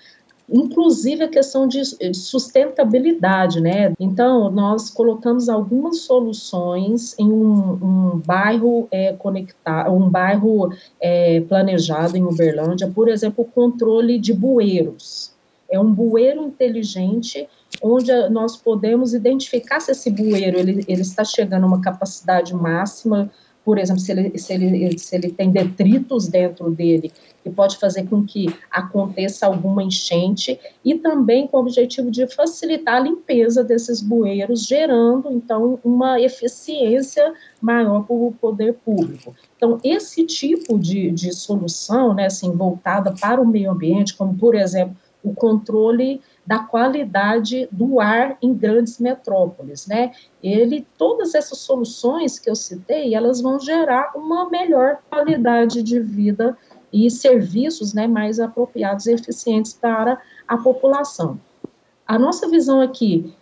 inclusive 0.50 1.24
a 1.24 1.28
questão 1.28 1.68
de 1.68 1.84
sustentabilidade, 2.14 3.60
né? 3.60 3.94
Então, 4.00 4.50
nós 4.52 4.90
colocamos 4.90 5.50
algumas 5.50 6.00
soluções 6.02 7.18
em 7.18 7.28
um, 7.28 7.74
um 7.82 8.22
bairro 8.26 8.88
é, 8.92 9.14
conectado, 9.14 9.92
um 9.92 10.10
bairro 10.10 10.72
é, 11.00 11.42
planejado 11.42 12.16
em 12.18 12.24
Uberlândia, 12.24 12.92
por 12.94 13.10
exemplo, 13.10 13.44
o 13.44 13.52
controle 13.52 14.20
de 14.20 14.34
bueiros. 14.34 15.34
É 15.70 15.80
um 15.80 15.92
bueiro 15.92 16.44
inteligente 16.44 17.48
onde 17.82 18.12
nós 18.30 18.56
podemos 18.56 19.14
identificar 19.14 19.80
se 19.80 19.92
esse 19.92 20.12
bueiro 20.12 20.60
ele, 20.60 20.86
ele 20.88 21.02
está 21.02 21.24
chegando 21.24 21.64
a 21.64 21.68
uma 21.68 21.82
capacidade 21.82 22.54
máxima 22.54 23.32
por 23.66 23.80
exemplo, 23.80 24.00
se 24.00 24.12
ele, 24.12 24.38
se 24.38 24.54
ele, 24.54 25.00
se 25.00 25.16
ele 25.16 25.30
tem 25.30 25.50
detritos 25.50 26.28
dentro 26.28 26.70
dele, 26.70 27.12
que 27.44 27.50
pode 27.50 27.78
fazer 27.78 28.08
com 28.08 28.24
que 28.24 28.54
aconteça 28.70 29.48
alguma 29.48 29.84
enchente, 29.84 30.60
e 30.84 30.94
também 30.96 31.48
com 31.48 31.58
o 31.58 31.62
objetivo 31.62 32.12
de 32.12 32.28
facilitar 32.28 32.98
a 32.98 33.00
limpeza 33.00 33.64
desses 33.64 34.02
bueiros, 34.02 34.68
gerando, 34.68 35.32
então, 35.32 35.80
uma 35.84 36.22
eficiência 36.22 37.34
maior 37.60 38.04
para 38.04 38.16
o 38.16 38.36
poder 38.40 38.74
público. 38.86 39.36
Então, 39.58 39.80
esse 39.84 40.24
tipo 40.26 40.78
de, 40.78 41.10
de 41.10 41.34
solução, 41.34 42.14
né, 42.14 42.28
assim, 42.28 42.52
voltada 42.52 43.14
para 43.20 43.42
o 43.42 43.48
meio 43.48 43.72
ambiente, 43.72 44.16
como, 44.16 44.38
por 44.38 44.54
exemplo, 44.54 44.96
o 45.26 45.34
controle 45.34 46.22
da 46.46 46.60
qualidade 46.60 47.68
do 47.72 48.00
ar 48.00 48.38
em 48.42 48.54
grandes 48.54 49.00
metrópoles, 49.00 49.88
né? 49.88 50.12
Ele, 50.42 50.86
todas 50.98 51.34
essas 51.34 51.58
soluções 51.58 52.38
que 52.38 52.50
eu 52.50 52.56
citei, 52.56 53.16
elas 53.16 53.42
vão 53.42 53.60
gerar 53.60 54.12
uma 54.16 54.48
melhor 54.50 55.00
qualidade 55.10 55.82
de 55.82 56.00
vida 56.00 56.56
e 56.94 57.10
serviços, 57.10 57.94
né, 57.94 58.08
mais 58.08 58.40
apropriados 58.40 59.08
e 59.08 59.14
eficientes 59.14 59.74
para 59.74 60.22
a 60.48 60.58
população. 60.58 61.40
A 62.08 62.20
nossa 62.20 62.48
visão 62.48 62.80
aqui, 62.80 63.34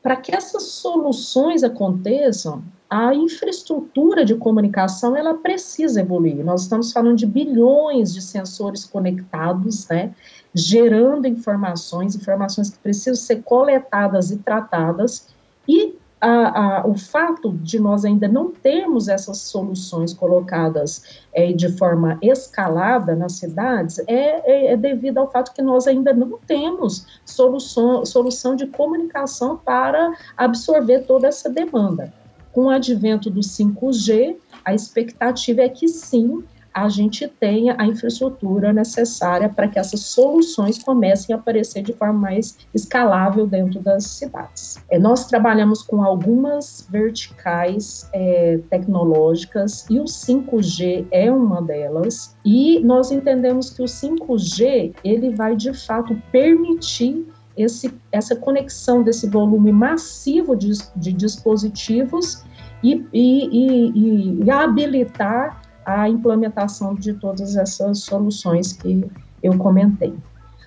para 0.00 0.16
que 0.16 0.34
essas 0.34 0.62
soluções 0.62 1.64
aconteçam, 1.64 2.62
a 2.92 3.14
infraestrutura 3.14 4.22
de 4.22 4.34
comunicação 4.34 5.16
ela 5.16 5.32
precisa 5.32 6.02
evoluir. 6.02 6.44
Nós 6.44 6.64
estamos 6.64 6.92
falando 6.92 7.16
de 7.16 7.24
bilhões 7.24 8.12
de 8.12 8.20
sensores 8.20 8.84
conectados, 8.84 9.88
né, 9.88 10.14
gerando 10.54 11.26
informações, 11.26 12.14
informações 12.14 12.68
que 12.68 12.76
precisam 12.76 13.14
ser 13.14 13.42
coletadas 13.44 14.30
e 14.30 14.36
tratadas, 14.36 15.28
e 15.66 15.96
a, 16.20 16.80
a, 16.80 16.86
o 16.86 16.94
fato 16.94 17.52
de 17.62 17.78
nós 17.80 18.04
ainda 18.04 18.28
não 18.28 18.50
termos 18.50 19.08
essas 19.08 19.38
soluções 19.38 20.12
colocadas 20.12 21.24
é, 21.32 21.50
de 21.50 21.70
forma 21.78 22.18
escalada 22.20 23.16
nas 23.16 23.32
cidades 23.32 24.00
é, 24.00 24.12
é, 24.44 24.72
é, 24.72 24.76
devido 24.76 25.16
ao 25.16 25.30
fato 25.32 25.54
que 25.54 25.62
nós 25.62 25.86
ainda 25.86 26.12
não 26.12 26.38
temos 26.46 27.06
solução, 27.24 28.04
solução 28.04 28.54
de 28.54 28.66
comunicação 28.66 29.56
para 29.56 30.14
absorver 30.36 31.06
toda 31.06 31.26
essa 31.26 31.48
demanda. 31.48 32.12
Com 32.52 32.66
o 32.66 32.70
advento 32.70 33.30
do 33.30 33.40
5G, 33.40 34.36
a 34.64 34.74
expectativa 34.74 35.62
é 35.62 35.68
que 35.68 35.88
sim, 35.88 36.44
a 36.74 36.88
gente 36.88 37.28
tenha 37.28 37.74
a 37.78 37.86
infraestrutura 37.86 38.72
necessária 38.72 39.48
para 39.48 39.68
que 39.68 39.78
essas 39.78 40.00
soluções 40.00 40.82
comecem 40.82 41.34
a 41.34 41.38
aparecer 41.38 41.82
de 41.82 41.92
forma 41.92 42.18
mais 42.18 42.56
escalável 42.74 43.46
dentro 43.46 43.80
das 43.80 44.04
cidades. 44.04 44.82
É, 44.90 44.98
nós 44.98 45.26
trabalhamos 45.26 45.82
com 45.82 46.02
algumas 46.02 46.86
verticais 46.90 48.08
é, 48.12 48.58
tecnológicas 48.70 49.86
e 49.90 50.00
o 50.00 50.04
5G 50.04 51.06
é 51.10 51.30
uma 51.30 51.60
delas, 51.60 52.34
e 52.44 52.80
nós 52.80 53.10
entendemos 53.10 53.70
que 53.70 53.82
o 53.82 53.86
5G 53.86 54.94
ele 55.04 55.34
vai 55.34 55.56
de 55.56 55.74
fato 55.74 56.20
permitir 56.30 57.26
esse, 57.56 57.92
essa 58.10 58.34
conexão 58.36 59.02
desse 59.02 59.28
volume 59.28 59.72
massivo 59.72 60.56
de, 60.56 60.72
de 60.96 61.12
dispositivos 61.12 62.44
e, 62.82 63.06
e, 63.12 63.48
e, 63.52 64.44
e 64.44 64.50
habilitar 64.50 65.60
a 65.84 66.08
implementação 66.08 66.94
de 66.94 67.14
todas 67.14 67.56
essas 67.56 68.00
soluções 68.00 68.72
que 68.72 69.04
eu 69.42 69.56
comentei. 69.58 70.14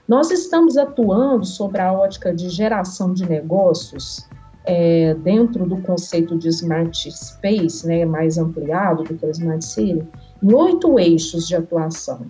Nós 0.08 0.30
estamos 0.30 0.78
atuando 0.78 1.46
sobre 1.46 1.82
a 1.82 1.92
ótica 1.92 2.34
de 2.34 2.50
geração 2.50 3.14
de 3.14 3.28
negócios 3.28 4.28
é, 4.66 5.14
dentro 5.16 5.66
do 5.66 5.78
conceito 5.78 6.38
de 6.38 6.48
Smart 6.50 7.12
Space, 7.12 7.86
né, 7.88 8.06
mais 8.06 8.38
ampliado 8.38 9.04
do 9.04 9.16
que 9.16 9.26
o 9.26 9.32
Smart 9.32 9.64
City, 9.64 10.06
em 10.44 10.54
oito 10.54 11.00
eixos 11.00 11.48
de 11.48 11.56
atuação: 11.56 12.28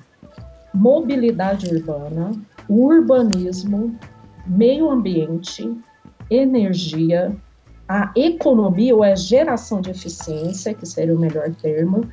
mobilidade 0.74 1.68
urbana, 1.74 2.34
urbanismo, 2.70 3.98
meio 4.46 4.90
ambiente, 4.90 5.78
energia, 6.30 7.36
a 7.88 8.12
economia 8.16 8.96
ou 8.96 9.04
a 9.04 9.16
geração 9.16 9.82
de 9.82 9.92
eficiência, 9.92 10.74
que 10.74 10.86
seria 10.86 11.16
o 11.16 11.20
melhor 11.20 11.54
termo, 11.56 12.10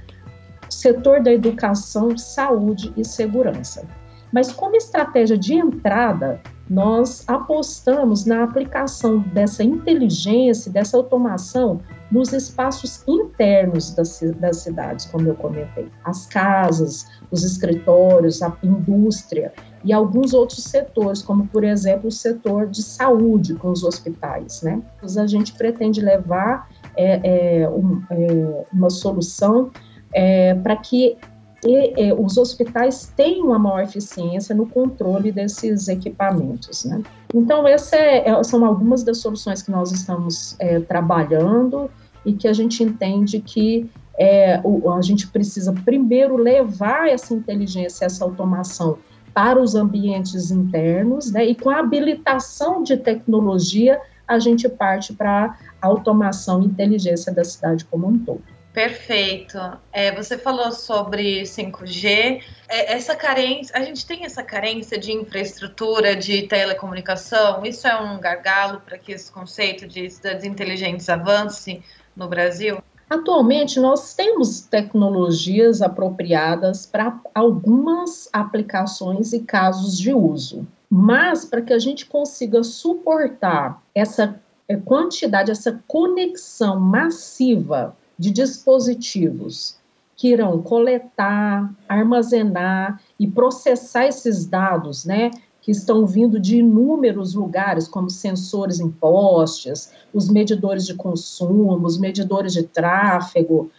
setor 0.69 1.23
da 1.23 1.33
educação, 1.33 2.17
saúde 2.17 2.93
e 2.97 3.05
segurança. 3.05 3.87
Mas 4.33 4.51
como 4.51 4.77
estratégia 4.77 5.37
de 5.37 5.55
entrada, 5.55 6.41
nós 6.69 7.23
apostamos 7.29 8.25
na 8.25 8.45
aplicação 8.45 9.19
dessa 9.19 9.63
inteligência, 9.63 10.73
dessa 10.73 10.97
automação 10.97 11.81
nos 12.11 12.33
espaços 12.33 13.03
internos 13.07 13.91
das, 13.95 14.21
das 14.39 14.59
cidades, 14.59 15.07
como 15.07 15.29
eu 15.29 15.35
comentei, 15.35 15.89
as 16.05 16.27
casas, 16.27 17.07
os 17.31 17.45
escritórios, 17.45 18.43
a 18.43 18.57
indústria 18.63 19.53
e 19.85 19.93
alguns 19.93 20.33
outros 20.33 20.65
setores, 20.65 21.23
como 21.23 21.47
por 21.47 21.65
exemplo 21.65 22.09
o 22.09 22.13
setor 22.13 22.67
de 22.69 22.83
saúde 22.83 23.55
com 23.55 23.71
os 23.71 23.83
hospitais, 23.83 24.63
né? 24.63 24.81
A 25.03 25.27
gente 25.27 25.53
pretende 25.55 26.01
levar 26.01 26.69
é, 26.97 27.63
é, 27.63 27.69
um, 27.69 28.03
é, 28.11 28.65
uma 28.73 28.91
solução 28.91 29.71
é, 30.13 30.55
para 30.55 30.77
que 30.77 31.17
e, 31.65 32.09
e, 32.09 32.13
os 32.13 32.37
hospitais 32.37 33.13
tenham 33.17 33.47
uma 33.47 33.59
maior 33.59 33.83
eficiência 33.83 34.55
no 34.55 34.67
controle 34.67 35.31
desses 35.31 35.87
equipamentos. 35.87 36.85
Né? 36.85 37.03
Então, 37.33 37.69
essas 37.69 37.93
é, 37.93 38.29
é, 38.29 38.43
são 38.43 38.65
algumas 38.65 39.05
das 39.05 39.19
soluções 39.19 39.63
que 39.63 39.71
nós 39.71 39.93
estamos 39.93 40.57
é, 40.59 40.81
trabalhando 40.81 41.89
e 42.27 42.33
que 42.33 42.49
a 42.49 42.53
gente 42.53 42.83
entende 42.83 43.41
que 43.41 43.89
é, 44.19 44.57
a 44.57 45.03
gente 45.03 45.29
precisa 45.29 45.73
primeiro 45.73 46.37
levar 46.37 47.09
essa 47.09 47.33
inteligência, 47.33 48.05
essa 48.05 48.25
automação 48.25 48.99
para 49.35 49.61
os 49.61 49.75
ambientes 49.75 50.51
internos, 50.51 51.33
né? 51.33 51.45
e 51.45 51.55
com 51.55 51.71
a 51.71 51.79
habilitação 51.79 52.83
de 52.83 52.97
tecnologia, 52.97 54.01
a 54.27 54.39
gente 54.39 54.69
parte 54.69 55.13
para 55.13 55.57
a 55.81 55.87
automação 55.87 56.63
e 56.63 56.67
inteligência 56.67 57.33
da 57.33 57.45
cidade 57.45 57.85
como 57.85 58.09
um 58.09 58.19
todo. 58.19 58.43
Perfeito. 58.73 59.59
É, 59.93 60.11
você 60.13 60.39
falou 60.39 60.73
sobre 60.73 61.43
5G. 61.43 62.43
É, 62.69 62.95
essa 62.95 63.15
carência, 63.15 63.77
a 63.77 63.83
gente 63.83 64.07
tem 64.07 64.25
essa 64.25 64.43
carência 64.43 64.99
de 64.99 65.13
infraestrutura 65.13 66.17
de 66.17 66.43
telecomunicação. 66.45 67.67
Isso 67.67 67.87
é 67.87 67.95
um 68.01 68.19
gargalo 68.19 68.81
para 68.81 68.97
que 68.97 69.13
esse 69.13 69.31
conceito 69.31 69.87
de 69.87 70.09
cidades 70.09 70.45
inteligentes 70.45 71.09
avance 71.11 71.83
no 72.17 72.29
Brasil? 72.29 72.83
Atualmente, 73.13 73.79
nós 73.79 74.15
temos 74.15 74.63
tecnologias 74.63 75.83
apropriadas 75.83 76.87
para 76.87 77.21
algumas 77.35 78.27
aplicações 78.33 79.35
e 79.35 79.41
casos 79.41 79.99
de 79.99 80.15
uso, 80.15 80.67
mas 80.89 81.45
para 81.45 81.61
que 81.61 81.75
a 81.75 81.79
gente 81.79 82.07
consiga 82.07 82.65
suportar 82.65 83.83
essa 83.95 84.41
é, 84.67 84.77
quantidade, 84.77 85.51
essa 85.51 85.79
conexão 85.87 86.81
massiva 86.81 87.95
de 88.19 88.31
dispositivos 88.31 89.77
que 90.17 90.29
irão 90.29 90.63
coletar, 90.63 91.71
armazenar 91.87 92.99
e 93.21 93.27
processar 93.27 94.07
esses 94.07 94.47
dados, 94.47 95.05
né, 95.05 95.31
que 95.63 95.71
estão 95.71 96.05
vindo 96.05 96.41
de 96.41 96.59
inúmeros 96.59 97.35
lugares, 97.35 97.87
como 97.87 98.11
sensores 98.11 98.81
em 98.81 98.91
postes, 98.91 99.93
os 100.13 100.29
medidores 100.29 100.85
de 100.85 100.95
consumo, 100.95 101.87
os 101.87 101.97
medidores 101.97 102.53
de 102.53 102.65
tráfego. 102.65 103.71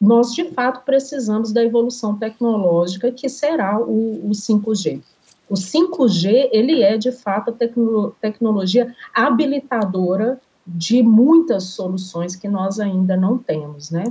Nós, 0.00 0.32
de 0.32 0.44
fato, 0.50 0.84
precisamos 0.84 1.52
da 1.52 1.62
evolução 1.62 2.16
tecnológica 2.16 3.12
que 3.12 3.28
será 3.28 3.78
o, 3.78 4.26
o 4.26 4.30
5G. 4.30 5.02
O 5.48 5.54
5G, 5.54 6.48
ele 6.50 6.82
é, 6.82 6.96
de 6.96 7.12
fato, 7.12 7.50
a 7.50 7.52
tecno 7.52 8.14
tecnologia 8.20 8.92
habilitadora 9.14 10.40
de 10.66 11.02
muitas 11.02 11.64
soluções 11.64 12.34
que 12.34 12.48
nós 12.48 12.80
ainda 12.80 13.16
não 13.16 13.38
temos, 13.38 13.90
né? 13.90 14.04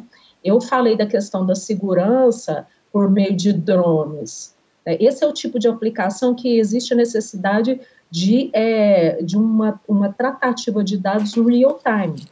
Eu 0.44 0.62
falei 0.62 0.96
da 0.96 1.06
questão 1.06 1.46
da 1.46 1.56
segurança 1.56 2.66
por 2.94 3.10
meio 3.10 3.36
de 3.36 3.52
drones. 3.52 4.55
Né? 4.86 4.98
Esse 5.00 5.24
é 5.24 5.28
o 5.28 5.34
tipo 5.34 5.58
de 5.60 5.68
aplicação 5.68 6.36
que 6.36 6.60
existe 6.60 6.94
a 6.94 6.98
necessidade 6.98 7.80
de, 8.10 8.50
é, 8.54 9.22
de 9.24 9.38
uma, 9.38 9.80
uma 9.88 10.12
tratativa 10.14 10.84
de 10.84 10.98
dados 10.98 11.34
real 11.34 11.80
time. 11.84 12.24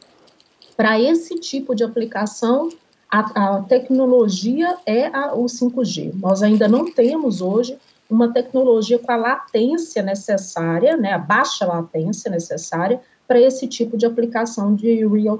Para 0.76 1.00
esse 1.00 1.38
tipo 1.38 1.74
de 1.74 1.84
aplicação, 1.84 2.68
a, 3.10 3.56
a 3.56 3.62
tecnologia 3.62 4.76
é 4.86 5.06
a, 5.06 5.34
o 5.34 5.44
5G. 5.44 6.14
Nós 6.20 6.42
ainda 6.42 6.66
não 6.66 6.90
temos 6.90 7.40
hoje 7.40 7.78
uma 8.08 8.32
tecnologia 8.32 8.98
com 8.98 9.10
a 9.10 9.16
latência 9.16 10.02
necessária, 10.02 10.96
né, 10.96 11.12
a 11.12 11.18
baixa 11.18 11.64
latência 11.64 12.30
necessária 12.30 13.00
para 13.26 13.40
esse 13.40 13.66
tipo 13.66 13.96
de 13.96 14.04
aplicação 14.04 14.74
de 14.74 15.06
real 15.06 15.38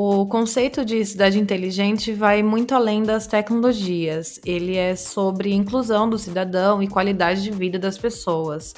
O 0.00 0.24
conceito 0.26 0.84
de 0.84 1.04
cidade 1.04 1.40
inteligente 1.40 2.12
vai 2.12 2.40
muito 2.40 2.72
além 2.72 3.02
das 3.02 3.26
tecnologias. 3.26 4.40
Ele 4.46 4.76
é 4.76 4.94
sobre 4.94 5.52
inclusão 5.52 6.08
do 6.08 6.16
cidadão 6.16 6.80
e 6.80 6.86
qualidade 6.86 7.42
de 7.42 7.50
vida 7.50 7.80
das 7.80 7.98
pessoas. 7.98 8.76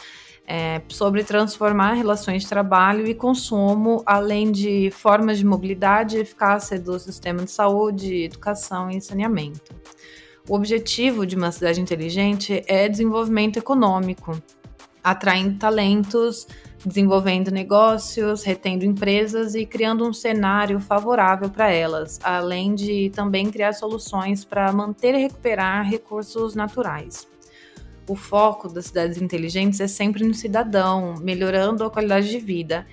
É 0.48 0.80
sobre 0.88 1.22
transformar 1.22 1.92
relações 1.92 2.44
de 2.44 2.48
trabalho 2.48 3.06
e 3.06 3.14
consumo, 3.14 4.02
além 4.06 4.50
de 4.50 4.90
formas 4.92 5.37
de 5.37 5.44
mobilidade 5.44 6.16
e 6.16 6.20
eficácia 6.20 6.80
do 6.80 6.98
sistema 6.98 7.44
de 7.44 7.50
saúde, 7.50 8.22
educação 8.22 8.90
e 8.90 8.98
saneamento. 8.98 9.74
O 10.48 10.54
objetivo 10.54 11.26
de 11.26 11.37
uma 11.37 11.52
cidade 11.52 11.83
inteligente 11.83 12.64
é 12.66 12.88
desenvolvimento 12.88 13.59
econômico, 13.59 14.40
atraindo 15.04 15.59
talentos, 15.59 16.46
desenvolvendo 16.84 17.50
negócios, 17.50 18.42
retendo 18.42 18.84
empresas 18.84 19.54
e 19.54 19.66
criando 19.66 20.06
um 20.06 20.12
cenário 20.12 20.80
favorável 20.80 21.50
para 21.50 21.70
elas, 21.70 22.18
além 22.22 22.74
de 22.74 23.10
também 23.10 23.50
criar 23.50 23.72
soluções 23.72 24.44
para 24.44 24.72
manter 24.72 25.14
e 25.14 25.18
recuperar 25.18 25.88
recursos 25.88 26.54
naturais. 26.54 27.28
O 28.08 28.16
foco 28.16 28.68
das 28.68 28.86
cidades 28.86 29.20
inteligentes 29.20 29.80
é 29.80 29.86
sempre 29.86 30.24
no 30.24 30.34
cidadão, 30.34 31.14
melhorando 31.20 31.84
a 31.84 31.90
qualidade 31.90 32.28
de 32.28 32.38
vida. 32.38 32.86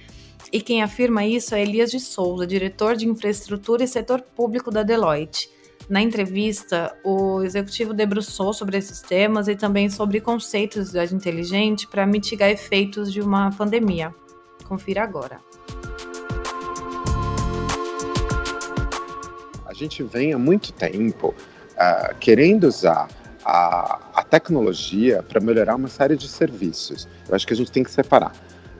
E 0.51 0.61
quem 0.61 0.83
afirma 0.83 1.25
isso 1.25 1.55
é 1.55 1.61
Elias 1.61 1.89
de 1.89 1.99
Souza, 1.99 2.45
diretor 2.45 2.95
de 2.95 3.07
infraestrutura 3.07 3.83
e 3.83 3.87
setor 3.87 4.21
público 4.21 4.69
da 4.69 4.83
Deloitte. 4.83 5.49
Na 5.89 6.01
entrevista, 6.01 6.93
o 7.01 7.41
executivo 7.43 7.93
debruçou 7.93 8.53
sobre 8.53 8.77
esses 8.77 9.01
temas 9.01 9.47
e 9.47 9.55
também 9.55 9.89
sobre 9.89 10.19
conceitos 10.19 10.81
de 10.81 10.87
cidade 10.89 11.15
inteligente 11.15 11.87
para 11.87 12.05
mitigar 12.05 12.49
efeitos 12.49 13.11
de 13.11 13.21
uma 13.21 13.51
pandemia. 13.51 14.13
Confira 14.65 15.03
agora. 15.03 15.39
A 19.65 19.73
gente 19.73 20.03
vem 20.03 20.33
há 20.33 20.37
muito 20.37 20.73
tempo 20.73 21.29
uh, 21.29 22.15
querendo 22.19 22.67
usar 22.67 23.07
a, 23.45 23.99
a 24.13 24.23
tecnologia 24.23 25.23
para 25.23 25.39
melhorar 25.39 25.75
uma 25.75 25.87
série 25.87 26.17
de 26.17 26.27
serviços. 26.27 27.07
Eu 27.29 27.33
acho 27.33 27.47
que 27.47 27.53
a 27.53 27.55
gente 27.55 27.71
tem 27.71 27.83
que 27.83 27.91
separar. 27.91 28.33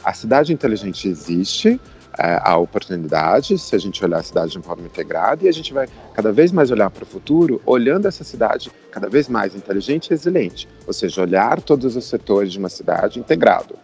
A 0.03 0.13
cidade 0.13 0.51
inteligente 0.51 1.07
existe, 1.07 1.79
a 2.17 2.57
oportunidade, 2.57 3.57
se 3.57 3.75
a 3.75 3.79
gente 3.79 4.03
olhar 4.03 4.17
a 4.19 4.23
cidade 4.23 4.51
de 4.51 4.57
uma 4.57 4.63
forma 4.63 4.85
integrada, 4.85 5.45
e 5.45 5.47
a 5.47 5.51
gente 5.51 5.73
vai 5.73 5.87
cada 6.13 6.31
vez 6.31 6.51
mais 6.51 6.71
olhar 6.71 6.89
para 6.89 7.03
o 7.03 7.07
futuro, 7.07 7.61
olhando 7.65 8.07
essa 8.07 8.23
cidade 8.23 8.71
cada 8.91 9.07
vez 9.07 9.29
mais 9.29 9.55
inteligente 9.55 10.07
e 10.07 10.09
resiliente, 10.11 10.67
ou 10.85 10.93
seja, 10.93 11.21
olhar 11.21 11.61
todos 11.61 11.95
os 11.95 12.05
setores 12.05 12.51
de 12.51 12.59
uma 12.59 12.69
cidade 12.69 13.19
integrado. 13.19 13.75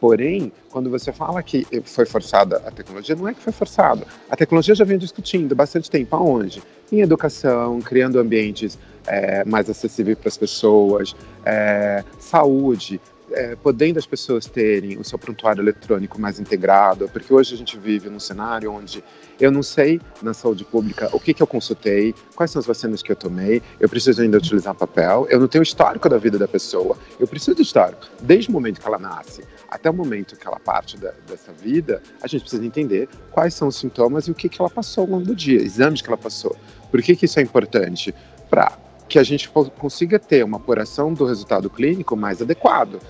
Porém, 0.00 0.52
quando 0.70 0.90
você 0.90 1.12
fala 1.12 1.42
que 1.42 1.66
foi 1.84 2.04
forçada 2.04 2.56
a 2.66 2.70
tecnologia, 2.70 3.16
não 3.16 3.26
é 3.26 3.32
que 3.32 3.40
foi 3.40 3.52
forçado. 3.52 4.04
A 4.28 4.36
tecnologia 4.36 4.74
já 4.74 4.84
vem 4.84 4.98
discutindo 4.98 5.54
bastante 5.54 5.90
tempo. 5.90 6.14
Aonde? 6.14 6.62
Em 6.92 7.00
educação, 7.00 7.80
criando 7.80 8.18
ambientes 8.18 8.78
é, 9.06 9.44
mais 9.44 9.70
acessíveis 9.70 10.18
para 10.18 10.28
as 10.28 10.36
pessoas, 10.36 11.16
é, 11.44 12.04
saúde, 12.18 13.00
é, 13.32 13.56
podendo 13.56 13.98
as 13.98 14.06
pessoas 14.06 14.46
terem 14.46 14.98
o 14.98 15.04
seu 15.04 15.18
prontuário 15.18 15.62
eletrônico 15.62 16.20
mais 16.20 16.38
integrado, 16.38 17.08
porque 17.08 17.32
hoje 17.32 17.54
a 17.54 17.56
gente 17.56 17.78
vive 17.78 18.08
num 18.08 18.20
cenário 18.20 18.72
onde 18.72 19.02
eu 19.40 19.50
não 19.50 19.62
sei 19.62 20.00
na 20.22 20.32
saúde 20.32 20.64
pública 20.64 21.08
o 21.12 21.18
que, 21.18 21.34
que 21.34 21.42
eu 21.42 21.46
consultei, 21.46 22.14
quais 22.36 22.50
são 22.50 22.60
as 22.60 22.66
vacinas 22.66 23.02
que 23.02 23.10
eu 23.10 23.16
tomei, 23.16 23.62
eu 23.80 23.88
preciso 23.88 24.22
ainda 24.22 24.38
utilizar 24.38 24.74
papel, 24.74 25.26
eu 25.30 25.40
não 25.40 25.48
tenho 25.48 25.62
histórico 25.62 26.08
da 26.08 26.18
vida 26.18 26.38
da 26.38 26.46
pessoa, 26.46 26.96
eu 27.18 27.26
preciso 27.26 27.56
do 27.56 27.62
histórico. 27.62 28.06
Desde 28.20 28.48
o 28.50 28.52
momento 28.52 28.80
que 28.80 28.86
ela 28.86 28.98
nasce 28.98 29.42
até 29.68 29.90
o 29.90 29.94
momento 29.94 30.36
que 30.36 30.46
ela 30.46 30.60
parte 30.60 30.96
da, 30.96 31.12
dessa 31.26 31.52
vida, 31.52 32.00
a 32.22 32.28
gente 32.28 32.42
precisa 32.42 32.64
entender 32.64 33.08
quais 33.32 33.54
são 33.54 33.68
os 33.68 33.76
sintomas 33.76 34.28
e 34.28 34.30
o 34.30 34.34
que, 34.34 34.48
que 34.48 34.60
ela 34.60 34.70
passou 34.70 35.02
ao 35.02 35.10
longo 35.10 35.24
do 35.24 35.34
dia, 35.34 35.60
exames 35.60 36.00
que 36.00 36.08
ela 36.08 36.16
passou. 36.16 36.56
Por 36.92 37.02
que, 37.02 37.16
que 37.16 37.24
isso 37.24 37.40
é 37.40 37.42
importante? 37.42 38.14
Para 38.48 38.78
que 39.08 39.18
a 39.18 39.22
gente 39.22 39.48
consiga 39.48 40.18
ter 40.18 40.44
uma 40.44 40.56
apuração 40.56 41.12
do 41.12 41.24
resultado 41.24 41.68
clínico 41.68 42.16
mais 42.16 42.40
adequado. 42.40 43.00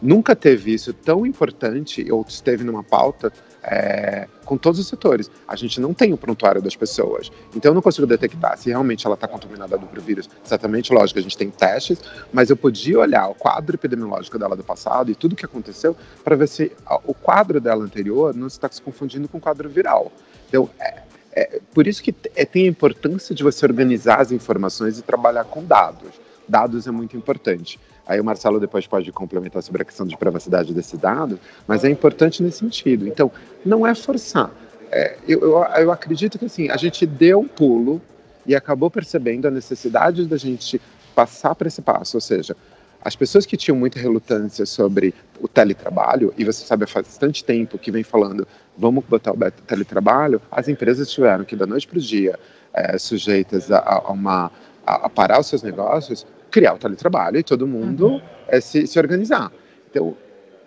Nunca 0.00 0.34
teve 0.34 0.74
isso 0.74 0.92
tão 0.92 1.24
importante 1.24 2.10
ou 2.10 2.24
esteve 2.26 2.64
numa 2.64 2.82
pauta 2.82 3.32
é, 3.62 4.26
com 4.44 4.56
todos 4.56 4.80
os 4.80 4.88
setores. 4.88 5.30
A 5.46 5.54
gente 5.54 5.80
não 5.80 5.94
tem 5.94 6.12
o 6.12 6.16
prontuário 6.16 6.60
das 6.60 6.74
pessoas. 6.74 7.30
Então 7.54 7.70
eu 7.70 7.74
não 7.74 7.82
consigo 7.82 8.04
detectar 8.06 8.58
se 8.58 8.70
realmente 8.70 9.06
ela 9.06 9.14
está 9.14 9.28
contaminada 9.28 9.78
do 9.78 10.00
vírus. 10.00 10.28
Exatamente, 10.44 10.92
lógico, 10.92 11.20
a 11.20 11.22
gente 11.22 11.38
tem 11.38 11.50
testes, 11.50 12.00
mas 12.32 12.50
eu 12.50 12.56
podia 12.56 12.98
olhar 12.98 13.28
o 13.28 13.34
quadro 13.34 13.76
epidemiológico 13.76 14.38
dela 14.38 14.56
do 14.56 14.64
passado 14.64 15.10
e 15.10 15.14
tudo 15.14 15.36
que 15.36 15.44
aconteceu 15.44 15.96
para 16.24 16.34
ver 16.34 16.48
se 16.48 16.72
o 17.04 17.14
quadro 17.14 17.60
dela 17.60 17.84
anterior 17.84 18.34
não 18.34 18.48
está 18.48 18.68
se 18.68 18.82
confundindo 18.82 19.28
com 19.28 19.38
o 19.38 19.40
quadro 19.40 19.68
viral. 19.68 20.10
Então, 20.48 20.68
é, 20.80 21.01
é, 21.32 21.60
por 21.72 21.86
isso 21.86 22.02
que 22.02 22.14
é, 22.36 22.44
tem 22.44 22.64
a 22.64 22.68
importância 22.68 23.34
de 23.34 23.42
você 23.42 23.64
organizar 23.64 24.20
as 24.20 24.32
informações 24.32 24.98
e 24.98 25.02
trabalhar 25.02 25.44
com 25.44 25.64
dados. 25.64 26.10
Dados 26.46 26.86
é 26.86 26.90
muito 26.90 27.16
importante. 27.16 27.80
Aí 28.06 28.20
o 28.20 28.24
Marcelo 28.24 28.60
depois 28.60 28.86
pode 28.86 29.10
complementar 29.12 29.62
sobre 29.62 29.82
a 29.82 29.84
questão 29.84 30.06
de 30.06 30.16
privacidade 30.16 30.74
desse 30.74 30.96
dado, 30.96 31.38
mas 31.66 31.84
é 31.84 31.90
importante 31.90 32.42
nesse 32.42 32.58
sentido. 32.58 33.06
Então, 33.06 33.30
não 33.64 33.86
é 33.86 33.94
forçar. 33.94 34.50
É, 34.90 35.16
eu, 35.26 35.40
eu, 35.40 35.64
eu 35.80 35.90
acredito 35.90 36.38
que 36.38 36.44
assim, 36.44 36.68
a 36.68 36.76
gente 36.76 37.06
deu 37.06 37.40
um 37.40 37.48
pulo 37.48 38.02
e 38.44 38.54
acabou 38.54 38.90
percebendo 38.90 39.46
a 39.46 39.50
necessidade 39.50 40.26
da 40.26 40.36
gente 40.36 40.80
passar 41.14 41.54
para 41.54 41.68
esse 41.68 41.80
passo, 41.80 42.16
ou 42.16 42.20
seja, 42.20 42.56
as 43.04 43.16
pessoas 43.16 43.44
que 43.44 43.56
tinham 43.56 43.76
muita 43.76 43.98
relutância 43.98 44.64
sobre 44.64 45.14
o 45.40 45.48
teletrabalho, 45.48 46.32
e 46.38 46.44
você 46.44 46.64
sabe 46.64 46.84
há 46.84 47.02
bastante 47.02 47.44
tempo 47.44 47.78
que 47.78 47.90
vem 47.90 48.02
falando, 48.02 48.46
vamos 48.78 49.04
botar 49.04 49.32
o 49.32 49.50
teletrabalho, 49.66 50.40
as 50.50 50.68
empresas 50.68 51.10
tiveram 51.10 51.44
que, 51.44 51.56
da 51.56 51.66
noite 51.66 51.86
para 51.86 51.98
o 51.98 52.00
dia, 52.00 52.38
é, 52.72 52.96
sujeitas 52.96 53.70
a, 53.70 53.78
a, 53.78 54.12
uma, 54.12 54.50
a, 54.86 55.08
parar 55.08 55.40
os 55.40 55.46
seus 55.46 55.62
negócios, 55.62 56.26
criar 56.50 56.74
o 56.74 56.78
teletrabalho 56.78 57.38
e 57.38 57.42
todo 57.42 57.66
mundo 57.66 58.06
uhum. 58.06 58.22
é, 58.46 58.60
se, 58.60 58.86
se 58.86 58.98
organizar. 58.98 59.52
Então, 59.90 60.16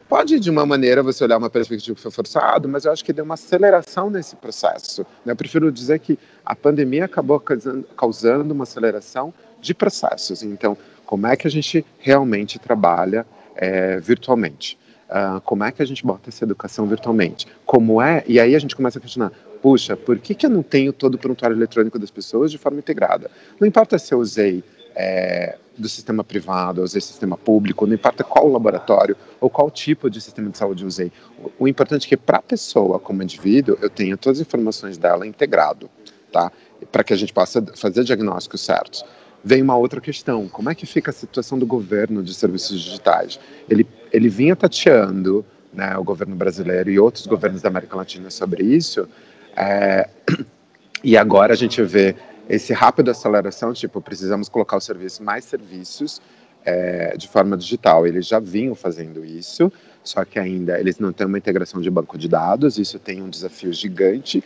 pode 0.10 0.40
de 0.40 0.50
uma 0.50 0.66
maneira 0.66 1.02
você 1.02 1.24
olhar 1.24 1.38
uma 1.38 1.50
perspectiva 1.50 1.96
que 1.96 2.02
foi 2.02 2.12
forçado, 2.12 2.68
mas 2.68 2.86
eu 2.86 2.92
acho 2.92 3.04
que 3.04 3.14
deu 3.14 3.24
uma 3.24 3.36
aceleração 3.36 4.10
nesse 4.10 4.36
processo. 4.36 5.06
Né? 5.26 5.32
Eu 5.32 5.36
prefiro 5.36 5.72
dizer 5.72 6.00
que 6.00 6.20
a 6.46 6.56
pandemia 6.56 7.06
acabou 7.06 7.40
causando, 7.40 7.84
causando 7.96 8.54
uma 8.54 8.64
aceleração 8.64 9.34
de 9.62 9.74
processos. 9.74 10.44
Então, 10.44 10.78
como 11.06 11.28
é 11.28 11.36
que 11.36 11.48
a 11.48 11.52
gente 11.52 11.86
realmente 12.00 12.60
trabalha 12.60 13.26
é, 13.56 14.00
virtualmente? 14.00 14.78
Uh, 15.10 15.40
como 15.42 15.64
é 15.64 15.72
que 15.72 15.84
a 15.84 15.86
gente 15.86 16.04
bota 16.04 16.30
essa 16.30 16.44
educação 16.44 16.88
virtualmente? 16.88 17.46
Como 17.64 18.02
é? 18.02 18.24
E 18.28 18.40
aí 18.40 18.56
a 18.56 18.60
gente 18.60 18.76
começa 18.76 18.98
a 18.98 19.02
questionar: 19.02 19.32
puxa, 19.62 19.96
por 19.96 20.18
que, 20.18 20.34
que 20.34 20.46
eu 20.46 20.50
não 20.50 20.64
tenho 20.64 20.92
todo 20.92 21.16
o 21.16 21.18
prontuário 21.18 21.56
eletrônico 21.56 22.00
das 22.00 22.10
pessoas 22.10 22.52
de 22.52 22.58
forma 22.58 22.80
integrada? 22.80 23.30
Não 23.60 23.68
importa 23.68 24.00
se 24.00 24.14
eu 24.14 24.20
usei 24.20 24.64
é, 24.96 25.58
do 25.78 25.88
sistema 25.88 26.24
privado, 26.24 26.82
usei 26.82 27.02
sistema 27.02 27.38
público, 27.38 27.86
não 27.86 27.94
importa 27.94 28.24
qual 28.24 28.48
laboratório 28.48 29.16
ou 29.40 29.48
qual 29.48 29.70
tipo 29.70 30.10
de 30.10 30.20
sistema 30.20 30.50
de 30.50 30.58
saúde 30.58 30.84
usei. 30.84 31.12
O, 31.38 31.66
o 31.66 31.68
importante 31.68 32.08
é 32.08 32.10
que 32.10 32.18
para 32.18 32.40
a 32.40 32.42
pessoa, 32.42 33.00
como 33.00 33.22
indivíduo, 33.22 33.78
eu 33.82 33.92
tenha 33.92 34.18
todas 34.18 34.40
as 34.40 34.48
informações 34.48 34.98
dela 34.98 35.28
integrado, 35.28 35.88
tá? 36.32 36.52
Para 36.92 37.04
que 37.04 37.14
a 37.14 37.18
gente 37.18 37.32
possa 37.32 37.64
fazer 37.76 38.04
diagnósticos 38.04 38.62
certos 38.62 39.06
vem 39.46 39.62
uma 39.62 39.78
outra 39.78 40.02
questão. 40.02 40.50
Como 40.50 40.72
é 40.72 40.76
que 40.76 40.88
fica 40.88 41.12
a 41.12 41.14
situação 41.14 41.60
do 41.60 41.68
governo 41.68 42.24
de 42.24 42.34
serviços 42.34 42.82
digitais? 42.82 43.40
Ele, 43.70 43.88
ele 44.12 44.28
vinha 44.28 44.56
tateando 44.56 45.46
né, 45.72 45.96
o 45.96 46.04
governo 46.04 46.36
brasileiro 46.36 46.90
e 46.90 46.98
outros 46.98 47.28
governos 47.28 47.62
da 47.62 47.70
América 47.70 47.96
Latina 47.96 48.32
sobre 48.32 48.64
isso, 48.64 49.08
é, 49.56 50.10
e 51.04 51.16
agora 51.16 51.54
a 51.54 51.56
gente 51.56 51.82
vê 51.84 52.16
esse 52.50 52.74
rápido 52.74 53.12
aceleração, 53.12 53.72
tipo, 53.72 54.02
precisamos 54.02 54.50
colocar 54.50 54.78
o 54.78 54.82
serviço, 54.82 55.22
mais 55.22 55.46
serviços 55.46 56.22
é, 56.64 57.16
de 57.16 57.28
forma 57.28 57.56
digital. 57.56 58.08
Eles 58.08 58.28
já 58.28 58.40
vinham 58.40 58.74
fazendo 58.74 59.24
isso, 59.24 59.72
só 60.04 60.26
que 60.26 60.40
ainda 60.40 60.80
eles 60.80 60.98
não 60.98 61.14
têm 61.14 61.28
uma 61.28 61.38
integração 61.38 61.82
de 61.82 61.90
banco 61.90 62.18
de 62.18 62.28
dados, 62.28 62.80
isso 62.80 62.98
tem 62.98 63.22
um 63.22 63.30
desafio 63.30 63.72
gigante, 63.72 64.44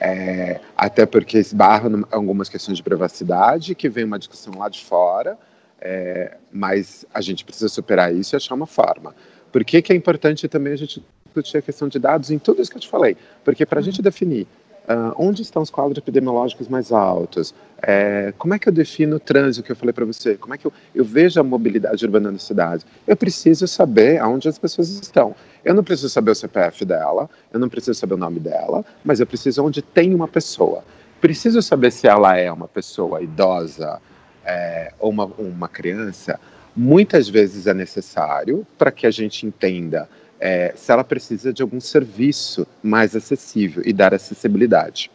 é, 0.00 0.60
até 0.76 1.04
porque 1.04 1.38
esbarra 1.38 1.90
em 1.90 2.02
algumas 2.10 2.48
questões 2.48 2.78
de 2.78 2.82
privacidade, 2.82 3.74
que 3.74 3.88
vem 3.88 4.04
uma 4.04 4.18
discussão 4.18 4.54
lá 4.56 4.68
de 4.68 4.82
fora, 4.82 5.38
é, 5.80 6.36
mas 6.50 7.04
a 7.12 7.20
gente 7.20 7.44
precisa 7.44 7.68
superar 7.68 8.14
isso 8.14 8.34
e 8.34 8.36
achar 8.36 8.54
uma 8.54 8.66
forma. 8.66 9.14
Por 9.52 9.64
que, 9.64 9.82
que 9.82 9.92
é 9.92 9.96
importante 9.96 10.48
também 10.48 10.72
a 10.72 10.76
gente 10.76 11.04
discutir 11.24 11.58
a 11.58 11.62
questão 11.62 11.86
de 11.86 11.98
dados 11.98 12.30
em 12.30 12.38
tudo 12.38 12.62
isso 12.62 12.70
que 12.70 12.78
eu 12.78 12.80
te 12.80 12.88
falei? 12.88 13.16
Porque 13.44 13.66
para 13.66 13.80
a 13.80 13.82
gente 13.82 14.00
definir 14.00 14.46
Uh, 14.90 15.14
onde 15.16 15.42
estão 15.42 15.62
os 15.62 15.70
quadros 15.70 15.98
epidemiológicos 15.98 16.66
mais 16.66 16.90
altos? 16.90 17.54
É, 17.80 18.34
como 18.36 18.54
é 18.54 18.58
que 18.58 18.68
eu 18.68 18.72
defino 18.72 19.16
o 19.16 19.20
trânsito 19.20 19.64
que 19.64 19.70
eu 19.70 19.76
falei 19.76 19.92
para 19.92 20.04
você? 20.04 20.34
Como 20.34 20.52
é 20.52 20.58
que 20.58 20.66
eu, 20.66 20.72
eu, 20.92 21.04
vejo 21.04 21.38
a 21.38 21.44
mobilidade 21.44 22.04
urbana 22.04 22.32
na 22.32 22.40
cidade? 22.40 22.84
Eu 23.06 23.16
preciso 23.16 23.68
saber 23.68 24.18
aonde 24.18 24.48
as 24.48 24.58
pessoas 24.58 24.88
estão. 24.88 25.32
Eu 25.64 25.74
não 25.74 25.84
preciso 25.84 26.08
saber 26.08 26.32
o 26.32 26.34
CPF 26.34 26.84
dela, 26.84 27.30
eu 27.52 27.60
não 27.60 27.68
preciso 27.68 27.94
saber 28.00 28.14
o 28.14 28.16
nome 28.16 28.40
dela, 28.40 28.84
mas 29.04 29.20
eu 29.20 29.26
preciso 29.28 29.64
onde 29.64 29.80
tem 29.80 30.12
uma 30.12 30.26
pessoa. 30.26 30.82
Preciso 31.20 31.62
saber 31.62 31.92
se 31.92 32.08
ela 32.08 32.36
é 32.36 32.50
uma 32.50 32.66
pessoa 32.66 33.22
idosa 33.22 34.00
é, 34.44 34.92
ou 34.98 35.10
uma, 35.10 35.26
uma 35.38 35.68
criança. 35.68 36.40
Muitas 36.74 37.28
vezes 37.28 37.68
é 37.68 37.74
necessário 37.74 38.66
para 38.76 38.90
que 38.90 39.06
a 39.06 39.10
gente 39.12 39.46
entenda 39.46 40.08
é, 40.40 40.72
se 40.74 40.90
ela 40.90 41.04
precisa 41.04 41.52
de 41.52 41.62
algum 41.62 41.80
serviço 41.80 42.66
mais 42.82 43.14
acessível 43.14 43.82
e 43.84 43.92
dar 43.92 44.14
acessibilidade. 44.14 45.10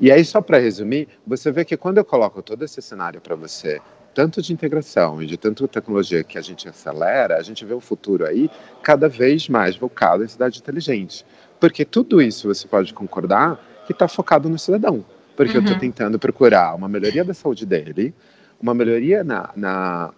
E 0.00 0.10
aí, 0.10 0.24
só 0.24 0.40
para 0.40 0.58
resumir, 0.58 1.08
você 1.26 1.52
vê 1.52 1.64
que 1.64 1.76
quando 1.76 1.98
eu 1.98 2.04
coloco 2.04 2.42
todo 2.42 2.64
esse 2.64 2.82
cenário 2.82 3.20
para 3.20 3.36
você, 3.36 3.80
tanto 4.14 4.42
de 4.42 4.52
integração 4.52 5.22
e 5.22 5.26
de 5.26 5.36
tanta 5.36 5.66
tecnologia 5.68 6.24
que 6.24 6.36
a 6.36 6.42
gente 6.42 6.68
acelera, 6.68 7.36
a 7.36 7.42
gente 7.42 7.64
vê 7.64 7.72
o 7.72 7.80
futuro 7.80 8.26
aí 8.26 8.50
cada 8.82 9.08
vez 9.08 9.48
mais 9.48 9.76
focado 9.76 10.24
em 10.24 10.28
cidade 10.28 10.58
inteligente. 10.58 11.24
Porque 11.60 11.84
tudo 11.84 12.20
isso 12.20 12.48
você 12.48 12.66
pode 12.66 12.92
concordar 12.92 13.60
que 13.86 13.92
está 13.92 14.08
focado 14.08 14.48
no 14.48 14.58
cidadão. 14.58 15.04
Porque 15.36 15.52
uhum. 15.52 15.58
eu 15.58 15.62
estou 15.62 15.78
tentando 15.78 16.18
procurar 16.18 16.74
uma 16.74 16.88
melhoria 16.88 17.24
da 17.24 17.32
saúde 17.32 17.64
dele, 17.64 18.12
uma 18.60 18.74
melhoria 18.74 19.24
na, 19.24 19.50
na 19.56 20.12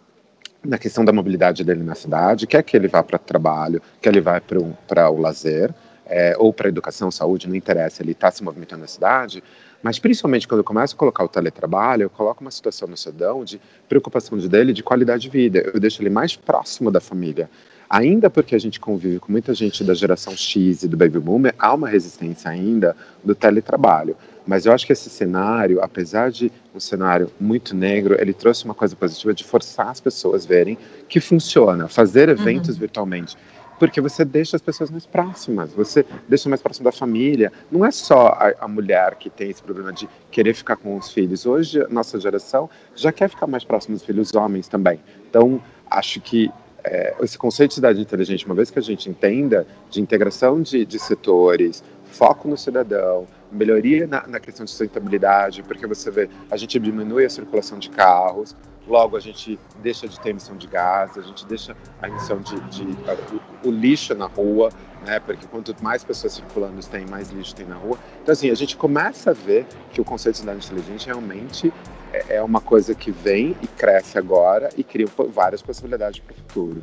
na 0.64 0.78
questão 0.78 1.04
da 1.04 1.12
mobilidade 1.12 1.62
dele 1.62 1.82
na 1.82 1.94
cidade, 1.94 2.46
quer 2.46 2.62
que 2.62 2.76
ele 2.76 2.88
vá 2.88 3.02
para 3.02 3.18
trabalho, 3.18 3.82
quer 4.00 4.10
ele 4.10 4.20
vá 4.20 4.40
para 4.40 5.10
o 5.10 5.20
lazer, 5.20 5.72
é, 6.06 6.34
ou 6.38 6.52
para 6.52 6.68
educação, 6.68 7.10
saúde, 7.10 7.48
não 7.48 7.54
interessa, 7.54 8.02
ele 8.02 8.12
está 8.12 8.30
se 8.30 8.42
movimentando 8.42 8.82
na 8.82 8.88
cidade, 8.88 9.42
mas 9.82 9.98
principalmente 9.98 10.48
quando 10.48 10.60
eu 10.60 10.64
começo 10.64 10.94
a 10.94 10.98
colocar 10.98 11.24
o 11.24 11.28
teletrabalho, 11.28 12.02
eu 12.02 12.10
coloco 12.10 12.40
uma 12.40 12.50
situação 12.50 12.88
no 12.88 12.96
cidadão 12.96 13.44
de 13.44 13.60
preocupação 13.88 14.38
dele 14.38 14.72
de 14.72 14.82
qualidade 14.82 15.22
de 15.22 15.30
vida, 15.30 15.58
eu 15.72 15.78
deixo 15.78 16.00
ele 16.02 16.10
mais 16.10 16.36
próximo 16.36 16.90
da 16.90 17.00
família. 17.00 17.50
Ainda 17.88 18.30
porque 18.30 18.54
a 18.54 18.58
gente 18.58 18.80
convive 18.80 19.20
com 19.20 19.30
muita 19.30 19.52
gente 19.54 19.84
da 19.84 19.94
geração 19.94 20.34
X 20.34 20.82
e 20.82 20.88
do 20.88 20.96
baby 20.96 21.18
boomer, 21.18 21.54
há 21.58 21.74
uma 21.74 21.88
resistência 21.88 22.50
ainda 22.50 22.96
do 23.22 23.34
teletrabalho. 23.34 24.16
Mas 24.46 24.66
eu 24.66 24.72
acho 24.72 24.86
que 24.86 24.92
esse 24.92 25.08
cenário, 25.08 25.82
apesar 25.82 26.30
de 26.30 26.52
um 26.74 26.80
cenário 26.80 27.30
muito 27.40 27.74
negro, 27.74 28.16
ele 28.20 28.32
trouxe 28.32 28.64
uma 28.64 28.74
coisa 28.74 28.94
positiva 28.94 29.32
de 29.32 29.44
forçar 29.44 29.88
as 29.88 30.00
pessoas 30.00 30.44
a 30.44 30.48
verem 30.48 30.76
que 31.08 31.20
funciona, 31.20 31.88
fazer 31.88 32.28
eventos 32.28 32.74
uhum. 32.74 32.80
virtualmente. 32.80 33.36
Porque 33.78 34.00
você 34.00 34.24
deixa 34.24 34.56
as 34.56 34.62
pessoas 34.62 34.90
mais 34.90 35.04
próximas, 35.04 35.72
você 35.72 36.06
deixa 36.28 36.48
mais 36.48 36.62
próximo 36.62 36.84
da 36.84 36.92
família. 36.92 37.52
Não 37.72 37.84
é 37.84 37.90
só 37.90 38.28
a, 38.28 38.54
a 38.60 38.68
mulher 38.68 39.16
que 39.16 39.28
tem 39.28 39.50
esse 39.50 39.62
problema 39.62 39.92
de 39.92 40.08
querer 40.30 40.54
ficar 40.54 40.76
com 40.76 40.96
os 40.96 41.10
filhos. 41.10 41.44
Hoje, 41.44 41.82
a 41.82 41.88
nossa 41.88 42.20
geração 42.20 42.70
já 42.94 43.10
quer 43.10 43.28
ficar 43.28 43.46
mais 43.46 43.64
próximo 43.64 43.96
dos 43.96 44.04
filhos, 44.04 44.32
homens 44.34 44.68
também. 44.68 45.00
Então, 45.28 45.60
acho 45.90 46.20
que 46.20 46.50
é, 46.84 47.14
esse 47.22 47.38
conceito 47.38 47.70
de 47.70 47.74
cidade 47.76 48.00
inteligente, 48.00 48.44
uma 48.44 48.54
vez 48.54 48.70
que 48.70 48.78
a 48.78 48.82
gente 48.82 49.08
entenda 49.08 49.66
de 49.90 50.00
integração 50.00 50.60
de, 50.60 50.84
de 50.84 50.98
setores, 50.98 51.82
foco 52.14 52.48
no 52.48 52.56
cidadão, 52.56 53.26
melhoria 53.50 54.06
na, 54.06 54.26
na, 54.26 54.40
questão 54.40 54.64
de 54.64 54.70
sustentabilidade, 54.70 55.62
porque 55.62 55.86
você 55.86 56.10
vê, 56.10 56.30
a 56.50 56.56
gente 56.56 56.78
diminui 56.78 57.24
a 57.24 57.30
circulação 57.30 57.78
de 57.78 57.90
carros, 57.90 58.56
logo 58.86 59.16
a 59.16 59.20
gente 59.20 59.58
deixa 59.82 60.06
de 60.06 60.18
ter 60.20 60.30
emissão 60.30 60.56
de 60.56 60.66
gás, 60.66 61.18
a 61.18 61.22
gente 61.22 61.44
deixa 61.46 61.76
a 62.00 62.08
emissão 62.08 62.40
de, 62.40 62.58
de 62.70 62.84
o, 63.64 63.68
o, 63.68 63.70
lixo 63.70 64.14
na 64.14 64.26
rua, 64.26 64.70
né? 65.04 65.18
Porque 65.18 65.46
quanto 65.46 65.74
mais 65.82 66.04
pessoas 66.04 66.34
circulando 66.34 66.80
tem, 66.86 67.04
mais 67.06 67.30
lixo 67.30 67.54
tem 67.54 67.66
na 67.66 67.76
rua. 67.76 67.98
Então 68.22 68.32
assim, 68.32 68.50
a 68.50 68.54
gente 68.54 68.76
começa 68.76 69.30
a 69.30 69.34
ver 69.34 69.66
que 69.90 70.00
o 70.00 70.04
conceito 70.04 70.34
de 70.34 70.40
cidade 70.40 70.64
inteligente 70.64 71.06
realmente 71.06 71.72
é, 72.12 72.36
é 72.36 72.42
uma 72.42 72.60
coisa 72.60 72.94
que 72.94 73.10
vem 73.10 73.56
e 73.60 73.66
cresce 73.66 74.18
agora 74.18 74.68
e 74.76 74.84
cria 74.84 75.06
várias 75.30 75.62
possibilidades 75.62 76.20
para 76.20 76.32
o 76.32 76.36
futuro. 76.36 76.82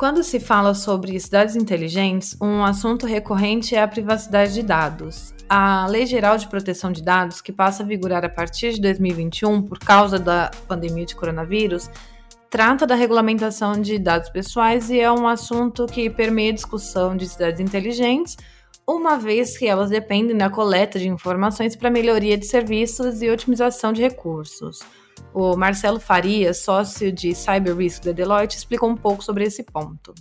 Quando 0.00 0.24
se 0.24 0.40
fala 0.40 0.72
sobre 0.72 1.20
cidades 1.20 1.54
inteligentes, 1.54 2.34
um 2.40 2.64
assunto 2.64 3.04
recorrente 3.04 3.74
é 3.74 3.82
a 3.82 3.86
privacidade 3.86 4.54
de 4.54 4.62
dados. 4.62 5.34
A 5.46 5.86
Lei 5.88 6.06
Geral 6.06 6.38
de 6.38 6.48
Proteção 6.48 6.90
de 6.90 7.02
Dados, 7.02 7.42
que 7.42 7.52
passa 7.52 7.82
a 7.82 7.86
vigorar 7.86 8.24
a 8.24 8.28
partir 8.30 8.72
de 8.72 8.80
2021 8.80 9.60
por 9.60 9.78
causa 9.78 10.18
da 10.18 10.50
pandemia 10.66 11.04
de 11.04 11.14
coronavírus, 11.14 11.90
trata 12.48 12.86
da 12.86 12.94
regulamentação 12.94 13.72
de 13.72 13.98
dados 13.98 14.30
pessoais 14.30 14.88
e 14.88 14.98
é 14.98 15.12
um 15.12 15.28
assunto 15.28 15.84
que 15.84 16.08
permeia 16.08 16.50
a 16.50 16.54
discussão 16.54 17.14
de 17.14 17.28
cidades 17.28 17.60
inteligentes, 17.60 18.38
uma 18.88 19.18
vez 19.18 19.58
que 19.58 19.66
elas 19.66 19.90
dependem 19.90 20.34
da 20.34 20.48
coleta 20.48 20.98
de 20.98 21.08
informações 21.08 21.76
para 21.76 21.90
melhoria 21.90 22.38
de 22.38 22.46
serviços 22.46 23.20
e 23.20 23.28
otimização 23.28 23.92
de 23.92 24.00
recursos. 24.00 24.80
O 25.32 25.56
Marcelo 25.56 26.00
Faria, 26.00 26.52
sócio 26.52 27.12
de 27.12 27.34
Cyber 27.34 27.76
Risk 27.76 28.04
da 28.04 28.12
Deloitte, 28.12 28.56
explicou 28.56 28.88
um 28.88 28.96
pouco 28.96 29.22
sobre 29.22 29.44
esse 29.44 29.62
ponto. 29.62 30.12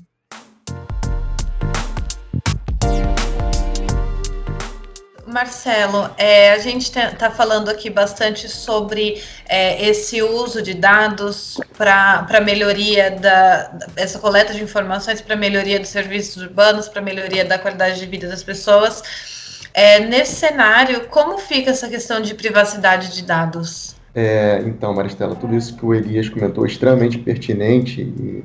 Marcelo, 5.26 6.10
é, 6.18 6.52
a 6.52 6.58
gente 6.58 6.90
está 6.98 7.30
falando 7.30 7.70
aqui 7.70 7.90
bastante 7.90 8.50
sobre 8.50 9.24
é, 9.48 9.88
esse 9.88 10.22
uso 10.24 10.62
de 10.62 10.74
dados 10.74 11.60
para 11.78 12.42
melhoria 12.42 13.12
da 13.12 13.72
essa 13.96 14.18
coleta 14.18 14.54
de 14.54 14.64
informações 14.64 15.22
para 15.22 15.36
melhoria 15.36 15.80
dos 15.80 15.90
serviços 15.90 16.42
urbanos, 16.42 16.90
para 16.90 17.02
melhoria 17.02 17.46
da 17.46 17.60
qualidade 17.60 18.00
de 18.00 18.06
vida 18.08 18.28
das 18.28 18.42
pessoas. 18.42 19.04
É, 19.72 20.00
nesse 20.00 20.36
cenário, 20.36 21.08
como 21.10 21.38
fica 21.38 21.70
essa 21.70 21.88
questão 21.88 22.20
de 22.20 22.34
privacidade 22.34 23.14
de 23.14 23.22
dados? 23.24 23.99
É, 24.14 24.64
então, 24.66 24.94
Maristela, 24.94 25.36
tudo 25.36 25.56
isso 25.56 25.76
que 25.76 25.86
o 25.86 25.94
Elias 25.94 26.28
comentou 26.30 26.66
é 26.66 26.68
extremamente 26.68 27.18
pertinente 27.20 28.02
e 28.02 28.44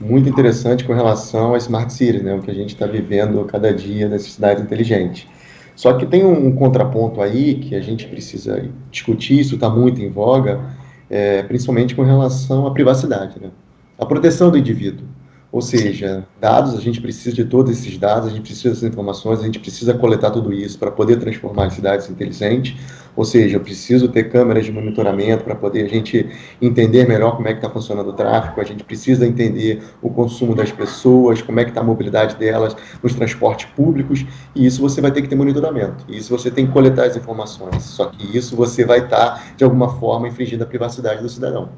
muito 0.00 0.28
interessante 0.28 0.84
com 0.84 0.92
relação 0.92 1.54
a 1.54 1.58
Smart 1.58 1.92
Cities, 1.92 2.22
né, 2.22 2.34
o 2.34 2.40
que 2.40 2.50
a 2.50 2.54
gente 2.54 2.70
está 2.70 2.86
vivendo 2.86 3.44
cada 3.44 3.72
dia 3.72 4.08
nessa 4.08 4.28
cidade 4.28 4.62
inteligente. 4.62 5.28
Só 5.76 5.94
que 5.94 6.06
tem 6.06 6.24
um 6.24 6.54
contraponto 6.54 7.20
aí 7.20 7.54
que 7.54 7.74
a 7.74 7.80
gente 7.80 8.06
precisa 8.06 8.68
discutir, 8.90 9.40
isso 9.40 9.54
está 9.54 9.70
muito 9.70 10.00
em 10.00 10.10
voga, 10.10 10.60
é, 11.08 11.42
principalmente 11.42 11.94
com 11.94 12.02
relação 12.02 12.66
à 12.66 12.70
privacidade, 12.72 13.40
né? 13.40 13.50
a 13.98 14.06
proteção 14.06 14.50
do 14.50 14.58
indivíduo. 14.58 15.06
Ou 15.50 15.60
seja, 15.60 16.26
dados, 16.40 16.74
a 16.74 16.80
gente 16.80 16.98
precisa 16.98 17.34
de 17.36 17.44
todos 17.44 17.70
esses 17.72 17.98
dados, 17.98 18.28
a 18.28 18.30
gente 18.30 18.40
precisa 18.40 18.70
dessas 18.70 18.88
informações, 18.88 19.40
a 19.40 19.44
gente 19.44 19.60
precisa 19.60 19.92
coletar 19.92 20.30
tudo 20.30 20.50
isso 20.50 20.78
para 20.78 20.90
poder 20.90 21.18
transformar 21.18 21.66
as 21.66 21.74
cidades 21.74 22.08
inteligentes. 22.08 22.74
Ou 23.14 23.24
seja, 23.24 23.56
eu 23.56 23.60
preciso 23.60 24.08
ter 24.08 24.24
câmeras 24.24 24.64
de 24.64 24.72
monitoramento 24.72 25.44
para 25.44 25.54
poder 25.54 25.84
a 25.84 25.88
gente 25.88 26.28
entender 26.60 27.06
melhor 27.06 27.36
como 27.36 27.46
é 27.46 27.52
que 27.52 27.58
está 27.58 27.68
funcionando 27.68 28.08
o 28.08 28.12
tráfego, 28.12 28.60
a 28.60 28.64
gente 28.64 28.84
precisa 28.84 29.26
entender 29.26 29.82
o 30.00 30.08
consumo 30.08 30.54
das 30.54 30.72
pessoas, 30.72 31.42
como 31.42 31.60
é 31.60 31.64
que 31.64 31.70
está 31.70 31.82
a 31.82 31.84
mobilidade 31.84 32.36
delas 32.36 32.74
nos 33.02 33.14
transportes 33.14 33.66
públicos, 33.76 34.24
e 34.54 34.64
isso 34.64 34.80
você 34.80 35.00
vai 35.00 35.10
ter 35.10 35.22
que 35.22 35.28
ter 35.28 35.36
monitoramento. 35.36 36.04
E 36.08 36.16
isso 36.16 36.36
você 36.36 36.50
tem 36.50 36.66
que 36.66 36.72
coletar 36.72 37.04
as 37.04 37.16
informações. 37.16 37.82
Só 37.82 38.06
que 38.06 38.36
isso 38.36 38.56
você 38.56 38.84
vai 38.84 39.00
estar, 39.00 39.32
tá, 39.32 39.42
de 39.56 39.64
alguma 39.64 39.88
forma, 39.98 40.28
infringindo 40.28 40.64
a 40.64 40.66
privacidade 40.66 41.22
do 41.22 41.28
cidadão. 41.28 41.68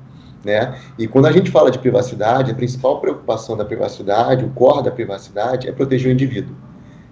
Né? 0.44 0.78
E 0.98 1.08
quando 1.08 1.26
a 1.26 1.32
gente 1.32 1.50
fala 1.50 1.70
de 1.70 1.78
privacidade, 1.78 2.50
a 2.50 2.54
principal 2.54 3.00
preocupação 3.00 3.56
da 3.56 3.64
privacidade, 3.64 4.44
o 4.44 4.50
core 4.50 4.84
da 4.84 4.90
privacidade, 4.90 5.66
é 5.66 5.72
proteger 5.72 6.10
o 6.10 6.12
indivíduo. 6.12 6.54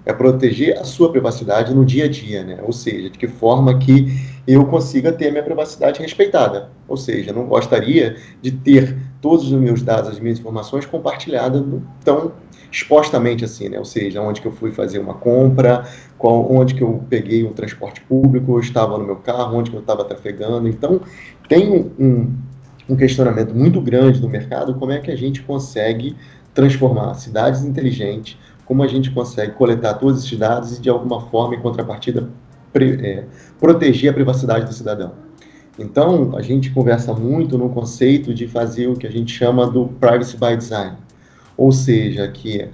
É 0.04 0.12
proteger 0.12 0.78
a 0.78 0.84
sua 0.84 1.10
privacidade 1.10 1.74
no 1.74 1.84
dia 1.84 2.06
a 2.06 2.08
dia, 2.08 2.42
né? 2.42 2.58
Ou 2.62 2.72
seja, 2.72 3.08
de 3.08 3.18
que 3.18 3.28
forma 3.28 3.78
que 3.78 4.06
eu 4.46 4.66
consiga 4.66 5.12
ter 5.12 5.28
a 5.28 5.30
minha 5.30 5.42
privacidade 5.42 6.00
respeitada. 6.00 6.70
Ou 6.88 6.96
seja, 6.96 7.32
não 7.32 7.46
gostaria 7.46 8.16
de 8.40 8.50
ter 8.50 8.96
todos 9.20 9.44
os 9.44 9.52
meus 9.52 9.82
dados, 9.82 10.10
as 10.10 10.18
minhas 10.18 10.38
informações 10.38 10.84
compartilhadas 10.84 11.62
tão 12.04 12.32
expostamente 12.70 13.44
assim, 13.44 13.68
né? 13.68 13.78
Ou 13.78 13.84
seja, 13.84 14.20
onde 14.20 14.40
que 14.40 14.48
eu 14.48 14.52
fui 14.52 14.72
fazer 14.72 14.98
uma 14.98 15.14
compra, 15.14 15.84
qual, 16.18 16.50
onde 16.50 16.74
que 16.74 16.82
eu 16.82 17.04
peguei 17.08 17.44
um 17.44 17.52
transporte 17.52 18.00
público, 18.00 18.52
eu 18.52 18.60
estava 18.60 18.98
no 18.98 19.04
meu 19.04 19.16
carro, 19.16 19.58
onde 19.58 19.70
que 19.70 19.76
eu 19.76 19.80
estava 19.80 20.04
trafegando. 20.04 20.66
Então, 20.66 21.00
tem 21.48 21.70
um, 21.98 22.34
um 22.88 22.96
questionamento 22.96 23.54
muito 23.54 23.80
grande 23.80 24.20
no 24.20 24.28
mercado, 24.28 24.74
como 24.74 24.90
é 24.90 24.98
que 24.98 25.10
a 25.10 25.16
gente 25.16 25.42
consegue 25.42 26.16
transformar 26.54 27.14
cidades 27.14 27.64
inteligentes, 27.64 28.38
como 28.72 28.82
a 28.82 28.88
gente 28.88 29.10
consegue 29.10 29.52
coletar 29.52 29.92
todos 29.94 30.24
esses 30.24 30.38
dados 30.38 30.78
e, 30.78 30.80
de 30.80 30.88
alguma 30.88 31.20
forma, 31.20 31.54
em 31.54 31.60
contrapartida, 31.60 32.30
é, 32.74 33.24
proteger 33.60 34.10
a 34.10 34.14
privacidade 34.14 34.64
do 34.64 34.72
cidadão. 34.72 35.12
Então, 35.78 36.34
a 36.34 36.40
gente 36.40 36.70
conversa 36.70 37.12
muito 37.12 37.58
no 37.58 37.68
conceito 37.68 38.32
de 38.32 38.48
fazer 38.48 38.86
o 38.86 38.96
que 38.96 39.06
a 39.06 39.10
gente 39.10 39.30
chama 39.30 39.70
do 39.70 39.88
privacy 40.00 40.38
by 40.38 40.56
design, 40.56 40.96
ou 41.54 41.70
seja, 41.70 42.26
que 42.28 42.70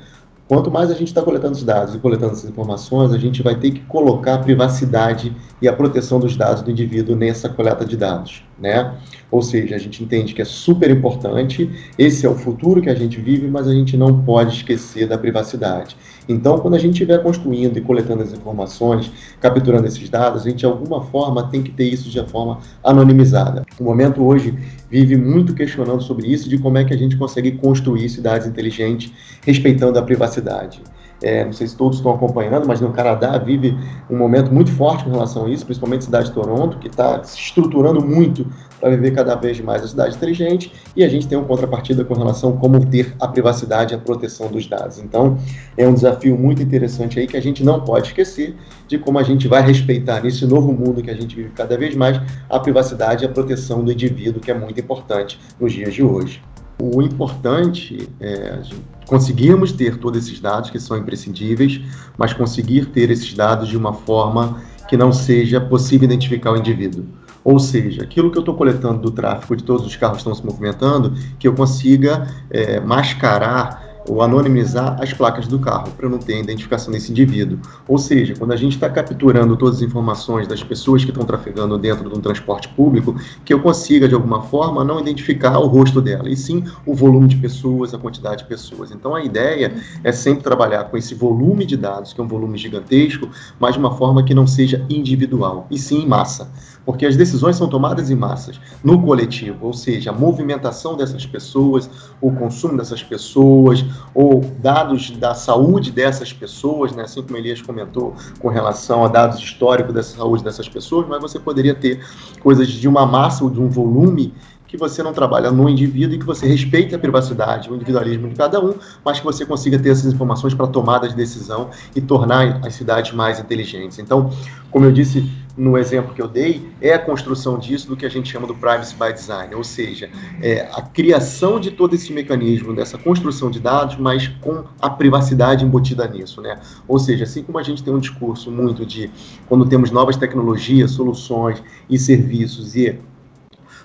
Quanto 0.47 0.71
mais 0.71 0.91
a 0.91 0.95
gente 0.95 1.09
está 1.09 1.21
coletando 1.21 1.53
os 1.53 1.63
dados 1.63 1.95
e 1.95 1.99
coletando 1.99 2.33
essas 2.33 2.49
informações, 2.49 3.13
a 3.13 3.19
gente 3.19 3.43
vai 3.43 3.55
ter 3.55 3.71
que 3.71 3.81
colocar 3.81 4.37
a 4.37 4.39
privacidade 4.39 5.37
e 5.61 5.69
a 5.69 5.75
proteção 5.75 6.19
dos 6.19 6.35
dados 6.35 6.63
do 6.63 6.71
indivíduo 6.71 7.15
nessa 7.15 7.51
coleta 7.51 7.85
de 7.85 7.99
dados, 7.99 8.43
né? 8.61 8.95
Ou 9.31 9.43
seja, 9.43 9.77
a 9.77 9.79
gente 9.79 10.03
entende 10.03 10.35
que 10.35 10.43
é 10.43 10.45
super 10.45 10.91
importante, 10.91 11.71
esse 11.99 12.27
é 12.27 12.29
o 12.29 12.35
futuro 12.35 12.81
que 12.81 12.89
a 12.89 12.95
gente 12.95 13.21
vive, 13.21 13.47
mas 13.47 13.69
a 13.69 13.75
gente 13.75 13.97
não 13.97 14.23
pode 14.23 14.57
esquecer 14.57 15.07
da 15.07 15.19
privacidade. 15.19 15.97
Então, 16.29 16.59
quando 16.59 16.75
a 16.75 16.79
gente 16.79 16.93
estiver 16.93 17.23
construindo 17.23 17.77
e 17.79 17.81
coletando 17.81 18.23
as 18.23 18.33
informações, 18.33 19.11
capturando 19.41 19.87
esses 19.87 20.09
dados, 20.09 20.43
a 20.43 20.49
gente 20.49 20.59
de 20.59 20.67
alguma 20.67 21.03
forma 21.03 21.49
tem 21.51 21.63
que 21.63 21.71
ter 21.71 21.85
isso 21.85 22.11
de 22.11 22.23
forma 22.27 22.59
anonimizada. 22.85 23.65
O 23.79 23.85
momento 23.85 24.23
hoje 24.23 24.55
vive 24.91 25.17
muito 25.17 25.55
questionando 25.55 26.03
sobre 26.03 26.27
isso, 26.27 26.49
de 26.49 26.59
como 26.59 26.79
é 26.79 26.85
que 26.85 26.93
a 26.93 26.99
gente 26.99 27.17
consegue 27.17 27.53
construir 27.53 28.09
cidades 28.09 28.47
inteligentes 28.47 29.13
respeitando 29.45 29.99
a 29.99 30.03
privacidade. 30.03 30.83
É, 31.23 31.45
não 31.45 31.53
sei 31.53 31.67
se 31.67 31.77
todos 31.77 31.99
estão 31.99 32.13
acompanhando, 32.13 32.67
mas 32.67 32.81
no 32.81 32.93
Canadá 32.93 33.37
vive 33.39 33.77
um 34.09 34.17
momento 34.17 34.53
muito 34.53 34.71
forte 34.71 35.05
com 35.05 35.11
relação 35.11 35.47
a 35.47 35.51
isso, 35.51 35.65
principalmente 35.65 36.03
a 36.03 36.05
cidade 36.05 36.29
de 36.29 36.35
Toronto, 36.35 36.79
que 36.79 36.87
está 36.87 37.23
se 37.25 37.39
estruturando 37.39 38.05
muito 38.05 38.47
para 38.81 38.91
viver 38.91 39.11
cada 39.11 39.35
vez 39.35 39.61
mais 39.61 39.83
a 39.83 39.89
cidade 39.89 40.15
inteligente, 40.15 40.73
e 40.95 41.03
a 41.03 41.09
gente 41.09 41.27
tem 41.27 41.37
uma 41.37 41.47
contrapartida 41.47 42.05
com 42.05 42.15
relação 42.15 42.51
a 42.51 42.53
como 42.53 42.85
ter 42.87 43.15
a 43.19 43.27
privacidade 43.27 43.93
e 43.93 43.97
a 43.97 43.99
proteção 43.99 44.49
dos 44.49 44.67
dados. 44.67 44.99
Então, 44.99 45.37
é 45.77 45.87
um 45.89 45.95
desafio 45.95 46.39
muito 46.39 46.63
interessante 46.63 47.19
aí 47.19 47.27
que 47.27 47.37
a 47.37 47.43
gente 47.43 47.65
não 47.65 47.81
pode 47.81 48.09
esquecer 48.09 48.55
de 48.87 48.97
como 48.97 49.19
a 49.19 49.23
gente 49.25 49.49
vai 49.49 49.63
respeitar 49.63 50.23
nesse 50.23 50.47
novo 50.47 50.73
mundo 50.73 51.03
que 51.03 51.11
a 51.11 51.15
gente 51.15 51.35
vive 51.35 51.51
cada 51.51 51.77
vez 51.77 51.97
mais 51.97 52.21
a 52.49 52.61
privacidade 52.61 53.25
e 53.25 53.27
a 53.27 53.31
proteção 53.31 53.85
do 53.85 53.91
indivíduo, 53.91 54.41
que 54.41 54.51
é 54.51 54.55
muito 54.55 54.79
importante 54.79 55.41
nos 55.59 55.73
dias 55.73 55.93
de 55.93 56.03
hoje. 56.05 56.41
O 56.81 57.03
importante 57.03 58.09
é 58.21 58.63
conseguirmos 59.07 59.73
ter 59.73 59.97
todos 59.97 60.27
esses 60.27 60.39
dados 60.39 60.71
que 60.71 60.79
são 60.79 60.97
imprescindíveis, 60.97 61.81
mas 62.17 62.33
conseguir 62.33 62.87
ter 62.87 63.11
esses 63.11 63.33
dados 63.35 63.69
de 63.69 63.77
uma 63.77 63.93
forma 63.93 64.61
que 64.87 64.97
não 64.97 65.13
seja 65.13 65.61
possível 65.61 66.05
identificar 66.05 66.53
o 66.53 66.57
indivíduo. 66.57 67.05
Ou 67.43 67.59
seja, 67.59 68.03
aquilo 68.03 68.31
que 68.31 68.37
eu 68.37 68.43
estou 68.43 68.55
coletando 68.55 69.01
do 69.01 69.11
tráfego 69.11 69.57
de 69.57 69.65
todos 69.65 69.87
os 69.87 69.97
carros 69.97 70.17
que 70.17 70.21
estão 70.21 70.35
se 70.35 70.45
movimentando, 70.45 71.15
que 71.39 71.49
eu 71.49 71.55
consiga 71.55 72.27
é, 72.51 72.79
mascarar 72.79 73.88
ou 74.09 74.23
anonimizar 74.23 74.97
as 75.01 75.13
placas 75.13 75.47
do 75.47 75.59
carro, 75.59 75.91
para 75.97 76.09
não 76.09 76.19
ter 76.19 76.35
a 76.35 76.41
identificação 76.41 76.93
desse 76.93 77.11
indivíduo. 77.11 77.59
Ou 77.87 77.99
seja, 77.99 78.35
quando 78.37 78.53
a 78.53 78.57
gente 78.57 78.73
está 78.73 78.89
capturando 78.89 79.57
todas 79.57 79.77
as 79.77 79.83
informações 79.83 80.47
das 80.47 80.63
pessoas 80.63 81.05
que 81.05 81.11
estão 81.11 81.25
trafegando 81.25 81.79
dentro 81.79 82.09
de 82.09 82.17
um 82.17 82.21
transporte 82.21 82.69
público, 82.71 83.15
que 83.45 83.53
eu 83.53 83.61
consiga, 83.61 84.09
de 84.09 84.15
alguma 84.15 84.43
forma, 84.43 84.85
não 84.85 85.01
identificar 85.01 85.59
o 85.59 85.67
rosto 85.67 86.01
dela, 86.01 86.29
e 86.29 86.37
sim 86.37 86.65
o 86.87 86.95
volume 86.95 87.29
de 87.29 87.37
pessoas, 87.37 87.93
a 87.93 87.99
quantidade 87.99 88.43
de 88.43 88.49
pessoas. 88.49 88.91
Então, 88.91 89.15
a 89.15 89.23
ideia 89.23 89.75
é 90.03 90.13
sempre 90.13 90.43
trabalhar 90.43 90.85
com 90.85 90.97
esse 90.97 91.15
volume 91.15 91.65
de 91.65 91.77
dados, 91.77 92.13
que 92.13 92.21
é 92.21 92.25
um 92.25 92.29
volume 92.29 92.57
gigantesco, 92.57 93.29
mas 93.59 93.75
de 93.75 93.79
uma 93.79 93.97
forma 93.97 94.23
que 94.23 94.35
não 94.35 94.47
seja 94.47 94.85
individual, 94.89 95.67
e 95.71 95.79
sim 95.79 96.03
em 96.03 96.07
massa 96.07 96.51
porque 96.89 97.05
as 97.05 97.19
decisões 97.19 97.55
são 97.55 97.69
tomadas 97.69 98.09
em 98.09 98.15
massas, 98.15 98.59
no 98.83 99.03
coletivo, 99.03 99.67
ou 99.67 99.75
seja, 99.75 100.09
a 100.09 100.13
movimentação 100.15 100.97
dessas 100.97 101.27
pessoas, 101.27 101.91
o 102.19 102.33
consumo 102.33 102.79
dessas 102.79 103.03
pessoas, 103.03 103.85
ou 104.15 104.41
dados 104.59 105.11
da 105.11 105.35
saúde 105.35 105.93
dessas 105.93 106.33
pessoas, 106.33 106.93
né, 106.93 107.03
assim 107.03 107.21
como 107.23 107.37
Elias 107.37 107.61
comentou 107.61 108.15
com 108.41 108.49
relação 108.49 109.05
a 109.05 109.09
dados 109.09 109.39
históricos 109.39 109.93
da 109.93 110.03
saúde 110.03 110.43
dessas 110.43 110.67
pessoas, 110.67 111.07
mas 111.07 111.21
você 111.21 111.39
poderia 111.39 111.75
ter 111.75 112.01
coisas 112.41 112.67
de 112.67 112.89
uma 112.89 113.05
massa 113.05 113.45
ou 113.45 113.51
de 113.51 113.61
um 113.61 113.69
volume 113.69 114.33
que 114.67 114.79
você 114.79 115.03
não 115.03 115.13
trabalha 115.13 115.51
no 115.51 115.69
indivíduo 115.69 116.15
e 116.15 116.19
que 116.19 116.25
você 116.25 116.47
respeite 116.47 116.95
a 116.95 116.99
privacidade, 116.99 117.71
o 117.71 117.75
individualismo 117.75 118.29
de 118.29 118.35
cada 118.35 118.65
um, 118.65 118.73
mas 119.05 119.19
que 119.19 119.27
você 119.27 119.45
consiga 119.45 119.79
ter 119.79 119.91
essas 119.91 120.11
informações 120.11 120.55
para 120.55 120.67
tomada 120.67 121.07
de 121.07 121.15
decisão 121.15 121.69
e 121.95 122.01
tornar 122.01 122.65
as 122.65 122.75
cidades 122.75 123.13
mais 123.13 123.39
inteligentes. 123.39 123.99
Então, 123.99 124.31
como 124.71 124.87
eu 124.87 124.93
disse 124.93 125.31
no 125.59 125.77
exemplo 125.77 126.15
que 126.15 126.23
eu 126.23 126.29
dei, 126.29 126.71
é 126.81 126.95
a 126.95 126.99
construção 126.99 127.59
disso 127.59 127.89
do 127.89 127.97
que 127.97 128.07
a 128.07 128.09
gente 128.09 128.31
chama 128.31 128.47
do 128.47 128.55
privacy 128.55 128.95
by 128.95 129.13
design, 129.13 129.55
ou 129.55 129.65
seja, 129.65 130.09
é 130.41 130.69
a 130.73 130.81
criação 130.81 131.59
de 131.59 131.73
todo 131.73 131.95
esse 131.95 132.13
mecanismo 132.13 132.73
dessa 132.73 132.97
construção 132.97 133.51
de 133.51 133.59
dados, 133.59 133.97
mas 133.97 134.29
com 134.41 134.65
a 134.81 134.89
privacidade 134.89 135.65
embutida 135.65 136.07
nisso, 136.07 136.41
né? 136.41 136.61
Ou 136.87 136.99
seja, 136.99 137.25
assim 137.25 137.43
como 137.43 137.59
a 137.59 137.63
gente 137.63 137.83
tem 137.83 137.93
um 137.93 137.99
discurso 137.99 138.51
muito 138.51 138.87
de 138.87 139.11
quando 139.49 139.67
temos 139.67 139.91
novas 139.91 140.17
tecnologias, 140.17 140.93
soluções 140.93 141.63
e 141.91 141.99
serviços 141.99 142.77
e 142.77 142.97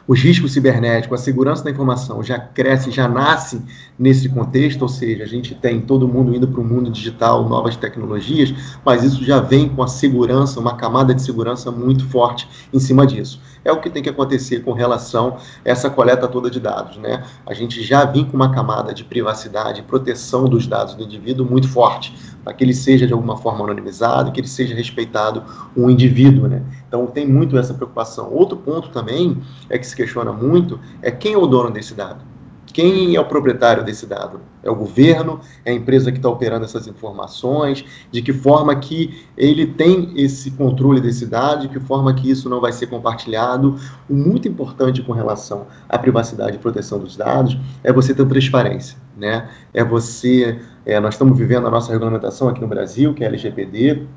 os 0.08 0.20
riscos 0.20 0.52
cibernéticos, 0.52 1.20
a 1.20 1.24
segurança 1.24 1.63
da 1.63 1.72
informação 1.72 2.22
já 2.22 2.38
crescem, 2.38 2.92
já 2.92 3.08
nascem 3.08 3.62
nesse 3.98 4.28
contexto, 4.28 4.82
ou 4.82 4.89
seja, 4.89 5.24
a 5.24 5.28
gente 5.28 5.56
tem 5.56 5.80
todo 5.82 6.08
mundo 6.08 6.36
indo 6.36 6.48
para 6.48 6.60
o 6.60 6.63
mundo 6.63 6.92
digital, 6.92 7.48
novas 7.48 7.76
tecnologias, 7.76 8.54
mas 8.84 9.04
isso 9.04 9.24
já 9.24 9.39
vem 9.39 9.70
com 9.70 9.82
a 9.82 9.88
segurança, 9.88 10.60
uma 10.60 10.76
camada 10.76 11.13
de 11.13 11.22
segurança 11.22 11.72
muito 11.72 12.06
forte 12.10 12.48
em 12.74 12.80
cima 12.80 13.08
disso. 13.08 13.39
É 13.63 13.71
o 13.71 13.80
que 13.80 13.89
tem 13.89 14.04
que 14.04 14.10
acontecer 14.10 14.60
com 14.62 14.73
relação 14.73 15.38
a 15.38 15.39
essa 15.63 15.89
coleta 15.89 16.28
toda 16.28 16.49
de 16.49 16.60
dados, 16.60 16.97
né? 16.97 17.23
A 17.45 17.54
gente 17.54 17.82
já 17.82 18.04
vem 18.06 18.26
com 18.26 18.36
uma 18.36 18.52
camada 18.52 18.93
de 18.93 19.04
privacidade 19.04 19.80
e 19.80 19.84
proteção 19.84 20.45
dos 20.45 20.67
dados 20.67 20.95
do 20.95 21.04
indivíduo 21.04 21.45
muito 21.45 21.69
forte 21.69 22.13
para 22.43 22.54
que 22.54 22.63
ele 22.63 22.73
seja 22.73 23.08
de 23.08 23.13
alguma 23.13 23.38
forma 23.38 23.63
anonimizado, 23.63 24.32
que 24.32 24.41
ele 24.41 24.47
seja 24.47 24.76
respeitado 24.76 25.43
um 25.78 25.89
indivíduo, 25.89 26.47
né? 26.47 26.62
Então 26.88 27.08
tem 27.08 27.26
muito 27.26 27.58
essa 27.58 27.73
preocupação. 27.73 28.30
Outro 28.32 28.58
ponto 28.58 28.89
também 28.89 29.41
é 29.69 29.78
que 29.78 29.88
se 29.88 29.95
questiona 29.95 30.34
muito 30.34 30.80
é 31.02 31.10
quem 31.10 31.34
é 31.34 31.38
o 31.38 31.47
dono 31.47 31.71
desse 31.71 31.93
dado. 31.93 32.33
Quem 32.74 33.16
é 33.16 33.22
o 33.22 33.26
proprietário 33.26 33.84
desse 33.84 34.08
dado? 34.08 34.42
É 34.64 34.70
o 34.70 34.76
governo? 34.76 35.40
É 35.64 35.72
a 35.72 35.74
empresa 35.74 36.12
que 36.12 36.18
está 36.18 36.28
operando 36.28 36.66
essas 36.66 36.88
informações? 36.88 37.86
De 38.12 38.20
que 38.24 38.34
forma 38.34 38.76
que 38.76 39.24
ele 39.38 39.68
tem 39.68 40.12
esse 40.16 40.50
controle 40.50 41.00
desse 41.00 41.28
dado? 41.28 41.62
De 41.62 41.70
que 41.70 41.80
forma 41.80 42.12
que 42.16 42.30
isso 42.30 42.50
não 42.50 42.60
vai 42.60 42.74
ser 42.74 42.88
compartilhado? 42.88 43.76
O 44.10 44.16
muito 44.16 44.48
importante 44.48 45.04
com 45.04 45.14
relação 45.14 45.68
à 45.88 46.00
privacidade 46.00 46.56
e 46.56 46.60
proteção 46.60 46.98
dos 46.98 47.16
dados 47.16 47.56
é 47.84 47.94
você 47.94 48.14
ter 48.14 48.26
transparência, 48.26 48.98
né? 49.16 49.50
É 49.72 49.84
você... 49.84 50.60
É, 50.84 51.00
nós 51.00 51.14
estamos 51.14 51.38
vivendo 51.38 51.68
a 51.68 51.72
nossa 51.72 51.92
regulamentação 51.92 52.50
aqui 52.50 52.60
no 52.60 52.68
Brasil, 52.68 53.14
que 53.14 53.24
é 53.24 53.28
a 53.28 53.30
LGPD, 53.30 54.08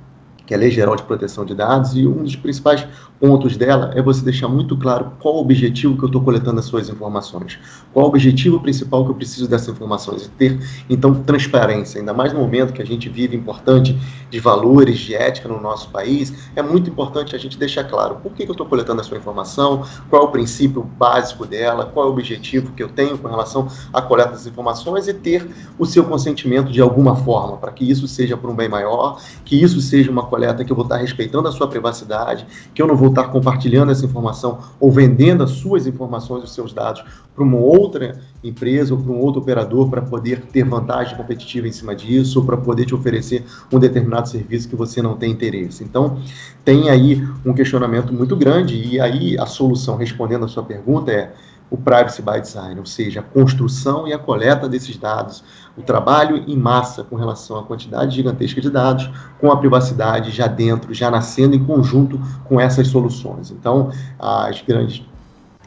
que 0.46 0.54
é 0.54 0.56
a 0.56 0.60
Lei 0.60 0.70
Geral 0.70 0.94
de 0.96 1.02
Proteção 1.02 1.44
de 1.44 1.54
Dados, 1.54 1.96
e 1.96 2.06
um 2.06 2.22
dos 2.22 2.36
principais 2.36 2.86
pontos 3.18 3.56
dela 3.56 3.92
é 3.94 4.02
você 4.02 4.24
deixar 4.24 4.48
muito 4.48 4.76
claro 4.76 5.12
qual 5.20 5.36
o 5.36 5.40
objetivo 5.40 5.96
que 5.96 6.04
eu 6.04 6.06
estou 6.06 6.22
coletando 6.22 6.60
as 6.60 6.66
suas 6.66 6.88
informações, 6.88 7.58
qual 7.92 8.06
o 8.06 8.08
objetivo 8.08 8.60
principal 8.60 9.04
que 9.04 9.10
eu 9.10 9.14
preciso 9.14 9.48
dessas 9.48 9.68
informações, 9.68 10.26
e 10.26 10.28
ter, 10.28 10.58
então, 10.88 11.14
transparência, 11.14 11.98
ainda 11.98 12.12
mais 12.12 12.32
no 12.32 12.40
momento 12.40 12.72
que 12.72 12.82
a 12.82 12.86
gente 12.86 13.08
vive 13.08 13.36
importante 13.36 13.98
de 14.30 14.38
valores, 14.38 14.98
de 14.98 15.14
ética 15.14 15.48
no 15.48 15.60
nosso 15.60 15.90
país, 15.90 16.50
é 16.54 16.62
muito 16.62 16.90
importante 16.90 17.34
a 17.34 17.38
gente 17.38 17.58
deixar 17.58 17.84
claro 17.84 18.16
por 18.22 18.32
que, 18.32 18.44
que 18.44 18.50
eu 18.50 18.52
estou 18.52 18.66
coletando 18.66 19.00
a 19.00 19.04
sua 19.04 19.16
informação, 19.16 19.82
qual 20.08 20.22
é 20.22 20.24
o 20.26 20.28
princípio 20.28 20.82
básico 20.82 21.46
dela, 21.46 21.86
qual 21.86 22.06
é 22.06 22.08
o 22.08 22.12
objetivo 22.12 22.72
que 22.72 22.82
eu 22.82 22.88
tenho 22.88 23.18
com 23.18 23.28
relação 23.28 23.68
à 23.92 24.02
coleta 24.02 24.30
das 24.30 24.46
informações 24.46 25.08
e 25.08 25.14
ter 25.14 25.48
o 25.78 25.86
seu 25.86 26.04
consentimento 26.04 26.70
de 26.70 26.80
alguma 26.80 27.16
forma, 27.16 27.56
para 27.56 27.72
que 27.72 27.88
isso 27.88 28.06
seja 28.06 28.36
por 28.36 28.50
um 28.50 28.54
bem 28.54 28.68
maior, 28.68 29.20
que 29.44 29.60
isso 29.60 29.80
seja 29.80 30.10
uma 30.10 30.24
coleta 30.36 30.62
que 30.62 30.70
eu 30.70 30.76
vou 30.76 30.84
estar 30.84 30.98
respeitando 30.98 31.48
a 31.48 31.52
sua 31.52 31.66
privacidade, 31.66 32.46
que 32.74 32.82
eu 32.82 32.86
não 32.86 32.94
vou 32.94 33.08
estar 33.08 33.24
compartilhando 33.28 33.90
essa 33.90 34.04
informação 34.04 34.58
ou 34.78 34.92
vendendo 34.92 35.42
as 35.42 35.52
suas 35.52 35.86
informações, 35.86 36.44
os 36.44 36.52
seus 36.52 36.74
dados 36.74 37.02
para 37.34 37.42
uma 37.42 37.56
outra 37.56 38.18
empresa 38.44 38.94
ou 38.94 39.00
para 39.00 39.12
um 39.12 39.18
outro 39.18 39.40
operador 39.40 39.88
para 39.88 40.02
poder 40.02 40.42
ter 40.42 40.64
vantagem 40.64 41.16
competitiva 41.16 41.66
em 41.66 41.72
cima 41.72 41.94
disso, 41.94 42.40
ou 42.40 42.44
para 42.44 42.56
poder 42.56 42.84
te 42.84 42.94
oferecer 42.94 43.44
um 43.72 43.78
determinado 43.78 44.28
serviço 44.28 44.68
que 44.68 44.76
você 44.76 45.00
não 45.00 45.16
tem 45.16 45.32
interesse. 45.32 45.82
Então, 45.82 46.18
tem 46.64 46.90
aí 46.90 47.26
um 47.44 47.54
questionamento 47.54 48.12
muito 48.12 48.36
grande 48.36 48.74
e 48.74 49.00
aí 49.00 49.38
a 49.38 49.46
solução, 49.46 49.96
respondendo 49.96 50.44
a 50.44 50.48
sua 50.48 50.62
pergunta, 50.62 51.10
é 51.10 51.32
o 51.70 51.76
privacy 51.76 52.22
by 52.22 52.40
design, 52.40 52.78
ou 52.78 52.86
seja, 52.86 53.20
a 53.20 53.22
construção 53.22 54.06
e 54.06 54.12
a 54.12 54.18
coleta 54.18 54.68
desses 54.68 54.96
dados, 54.96 55.42
o 55.76 55.82
trabalho 55.82 56.44
em 56.46 56.56
massa 56.56 57.02
com 57.02 57.16
relação 57.16 57.58
à 57.58 57.62
quantidade 57.62 58.14
gigantesca 58.14 58.60
de 58.60 58.70
dados, 58.70 59.10
com 59.40 59.50
a 59.50 59.56
privacidade 59.56 60.30
já 60.30 60.46
dentro, 60.46 60.94
já 60.94 61.10
nascendo 61.10 61.56
em 61.56 61.64
conjunto 61.64 62.20
com 62.44 62.60
essas 62.60 62.88
soluções. 62.88 63.50
Então, 63.50 63.90
as 64.18 64.62
grandes 64.62 65.04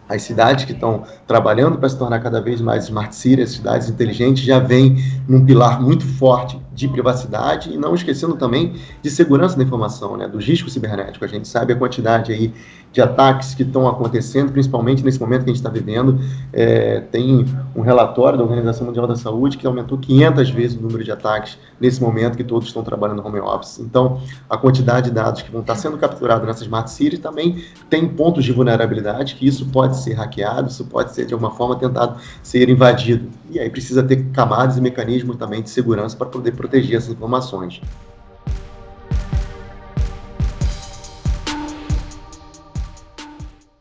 as 0.09 0.23
cidades 0.23 0.65
que 0.65 0.71
estão 0.71 1.03
trabalhando 1.27 1.77
para 1.77 1.88
se 1.88 1.95
tornar 1.95 2.19
cada 2.19 2.41
vez 2.41 2.59
mais 2.59 2.85
smart 2.85 3.15
cities, 3.15 3.51
cidades 3.51 3.89
inteligentes, 3.89 4.43
já 4.43 4.57
vêm 4.57 4.97
num 5.27 5.45
pilar 5.45 5.79
muito 5.79 6.03
forte 6.03 6.59
de 6.79 6.87
privacidade 6.87 7.73
e 7.73 7.77
não 7.77 7.93
esquecendo 7.93 8.37
também 8.37 8.73
de 9.01 9.09
segurança 9.11 9.57
da 9.57 9.63
informação, 9.63 10.15
né, 10.15 10.29
do 10.29 10.37
risco 10.37 10.69
cibernético. 10.69 11.25
A 11.25 11.27
gente 11.27 11.45
sabe 11.45 11.73
a 11.73 11.75
quantidade 11.75 12.31
aí 12.31 12.53
de 12.91 13.01
ataques 13.01 13.53
que 13.53 13.63
estão 13.63 13.87
acontecendo, 13.87 14.51
principalmente 14.51 15.03
nesse 15.03 15.19
momento 15.19 15.43
que 15.43 15.51
a 15.51 15.53
gente 15.53 15.63
está 15.63 15.69
vivendo. 15.69 16.19
É, 16.51 17.01
tem 17.01 17.45
um 17.75 17.81
relatório 17.81 18.37
da 18.37 18.43
Organização 18.43 18.87
Mundial 18.87 19.05
da 19.05 19.15
Saúde 19.15 19.57
que 19.57 19.67
aumentou 19.67 19.97
500 19.97 20.49
vezes 20.49 20.77
o 20.77 20.81
número 20.81 21.03
de 21.03 21.11
ataques 21.11 21.57
nesse 21.79 22.01
momento 22.01 22.37
que 22.37 22.43
todos 22.43 22.67
estão 22.67 22.81
trabalhando 22.81 23.21
no 23.21 23.27
home 23.27 23.39
office. 23.39 23.79
Então, 23.79 24.21
a 24.49 24.57
quantidade 24.57 25.09
de 25.09 25.15
dados 25.15 25.41
que 25.41 25.51
vão 25.51 25.61
estar 25.61 25.75
sendo 25.75 25.97
capturados 25.97 26.47
nessas 26.47 26.63
smart 26.63 26.89
cities 26.89 27.19
também 27.19 27.63
tem 27.89 28.07
pontos 28.07 28.43
de 28.43 28.51
vulnerabilidade 28.51 29.35
que 29.35 29.45
isso 29.45 29.65
pode 29.67 29.97
ser 29.97 30.13
hackeado, 30.13 30.69
isso 30.69 30.85
pode 30.85 31.13
ser 31.13 31.25
de 31.25 31.33
alguma 31.33 31.51
forma 31.51 31.75
tentado 31.75 32.19
ser 32.41 32.69
invadido. 32.69 33.29
E 33.51 33.59
aí 33.59 33.69
precisa 33.69 34.01
ter 34.01 34.25
camadas 34.31 34.77
e 34.77 34.81
mecanismos 34.81 35.35
também 35.35 35.61
de 35.61 35.69
segurança 35.69 36.15
para 36.15 36.27
poder 36.27 36.53
proteger 36.69 36.97
essas 36.97 37.10
informações. 37.10 37.82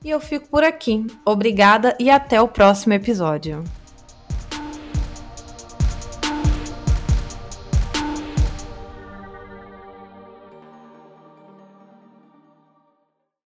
E 0.02 0.10
eu 0.10 0.18
fico 0.18 0.48
por 0.48 0.64
aqui. 0.64 1.06
Obrigada 1.24 1.94
e 2.00 2.08
até 2.08 2.40
o 2.40 2.48
próximo 2.48 2.94
episódio. 2.94 3.62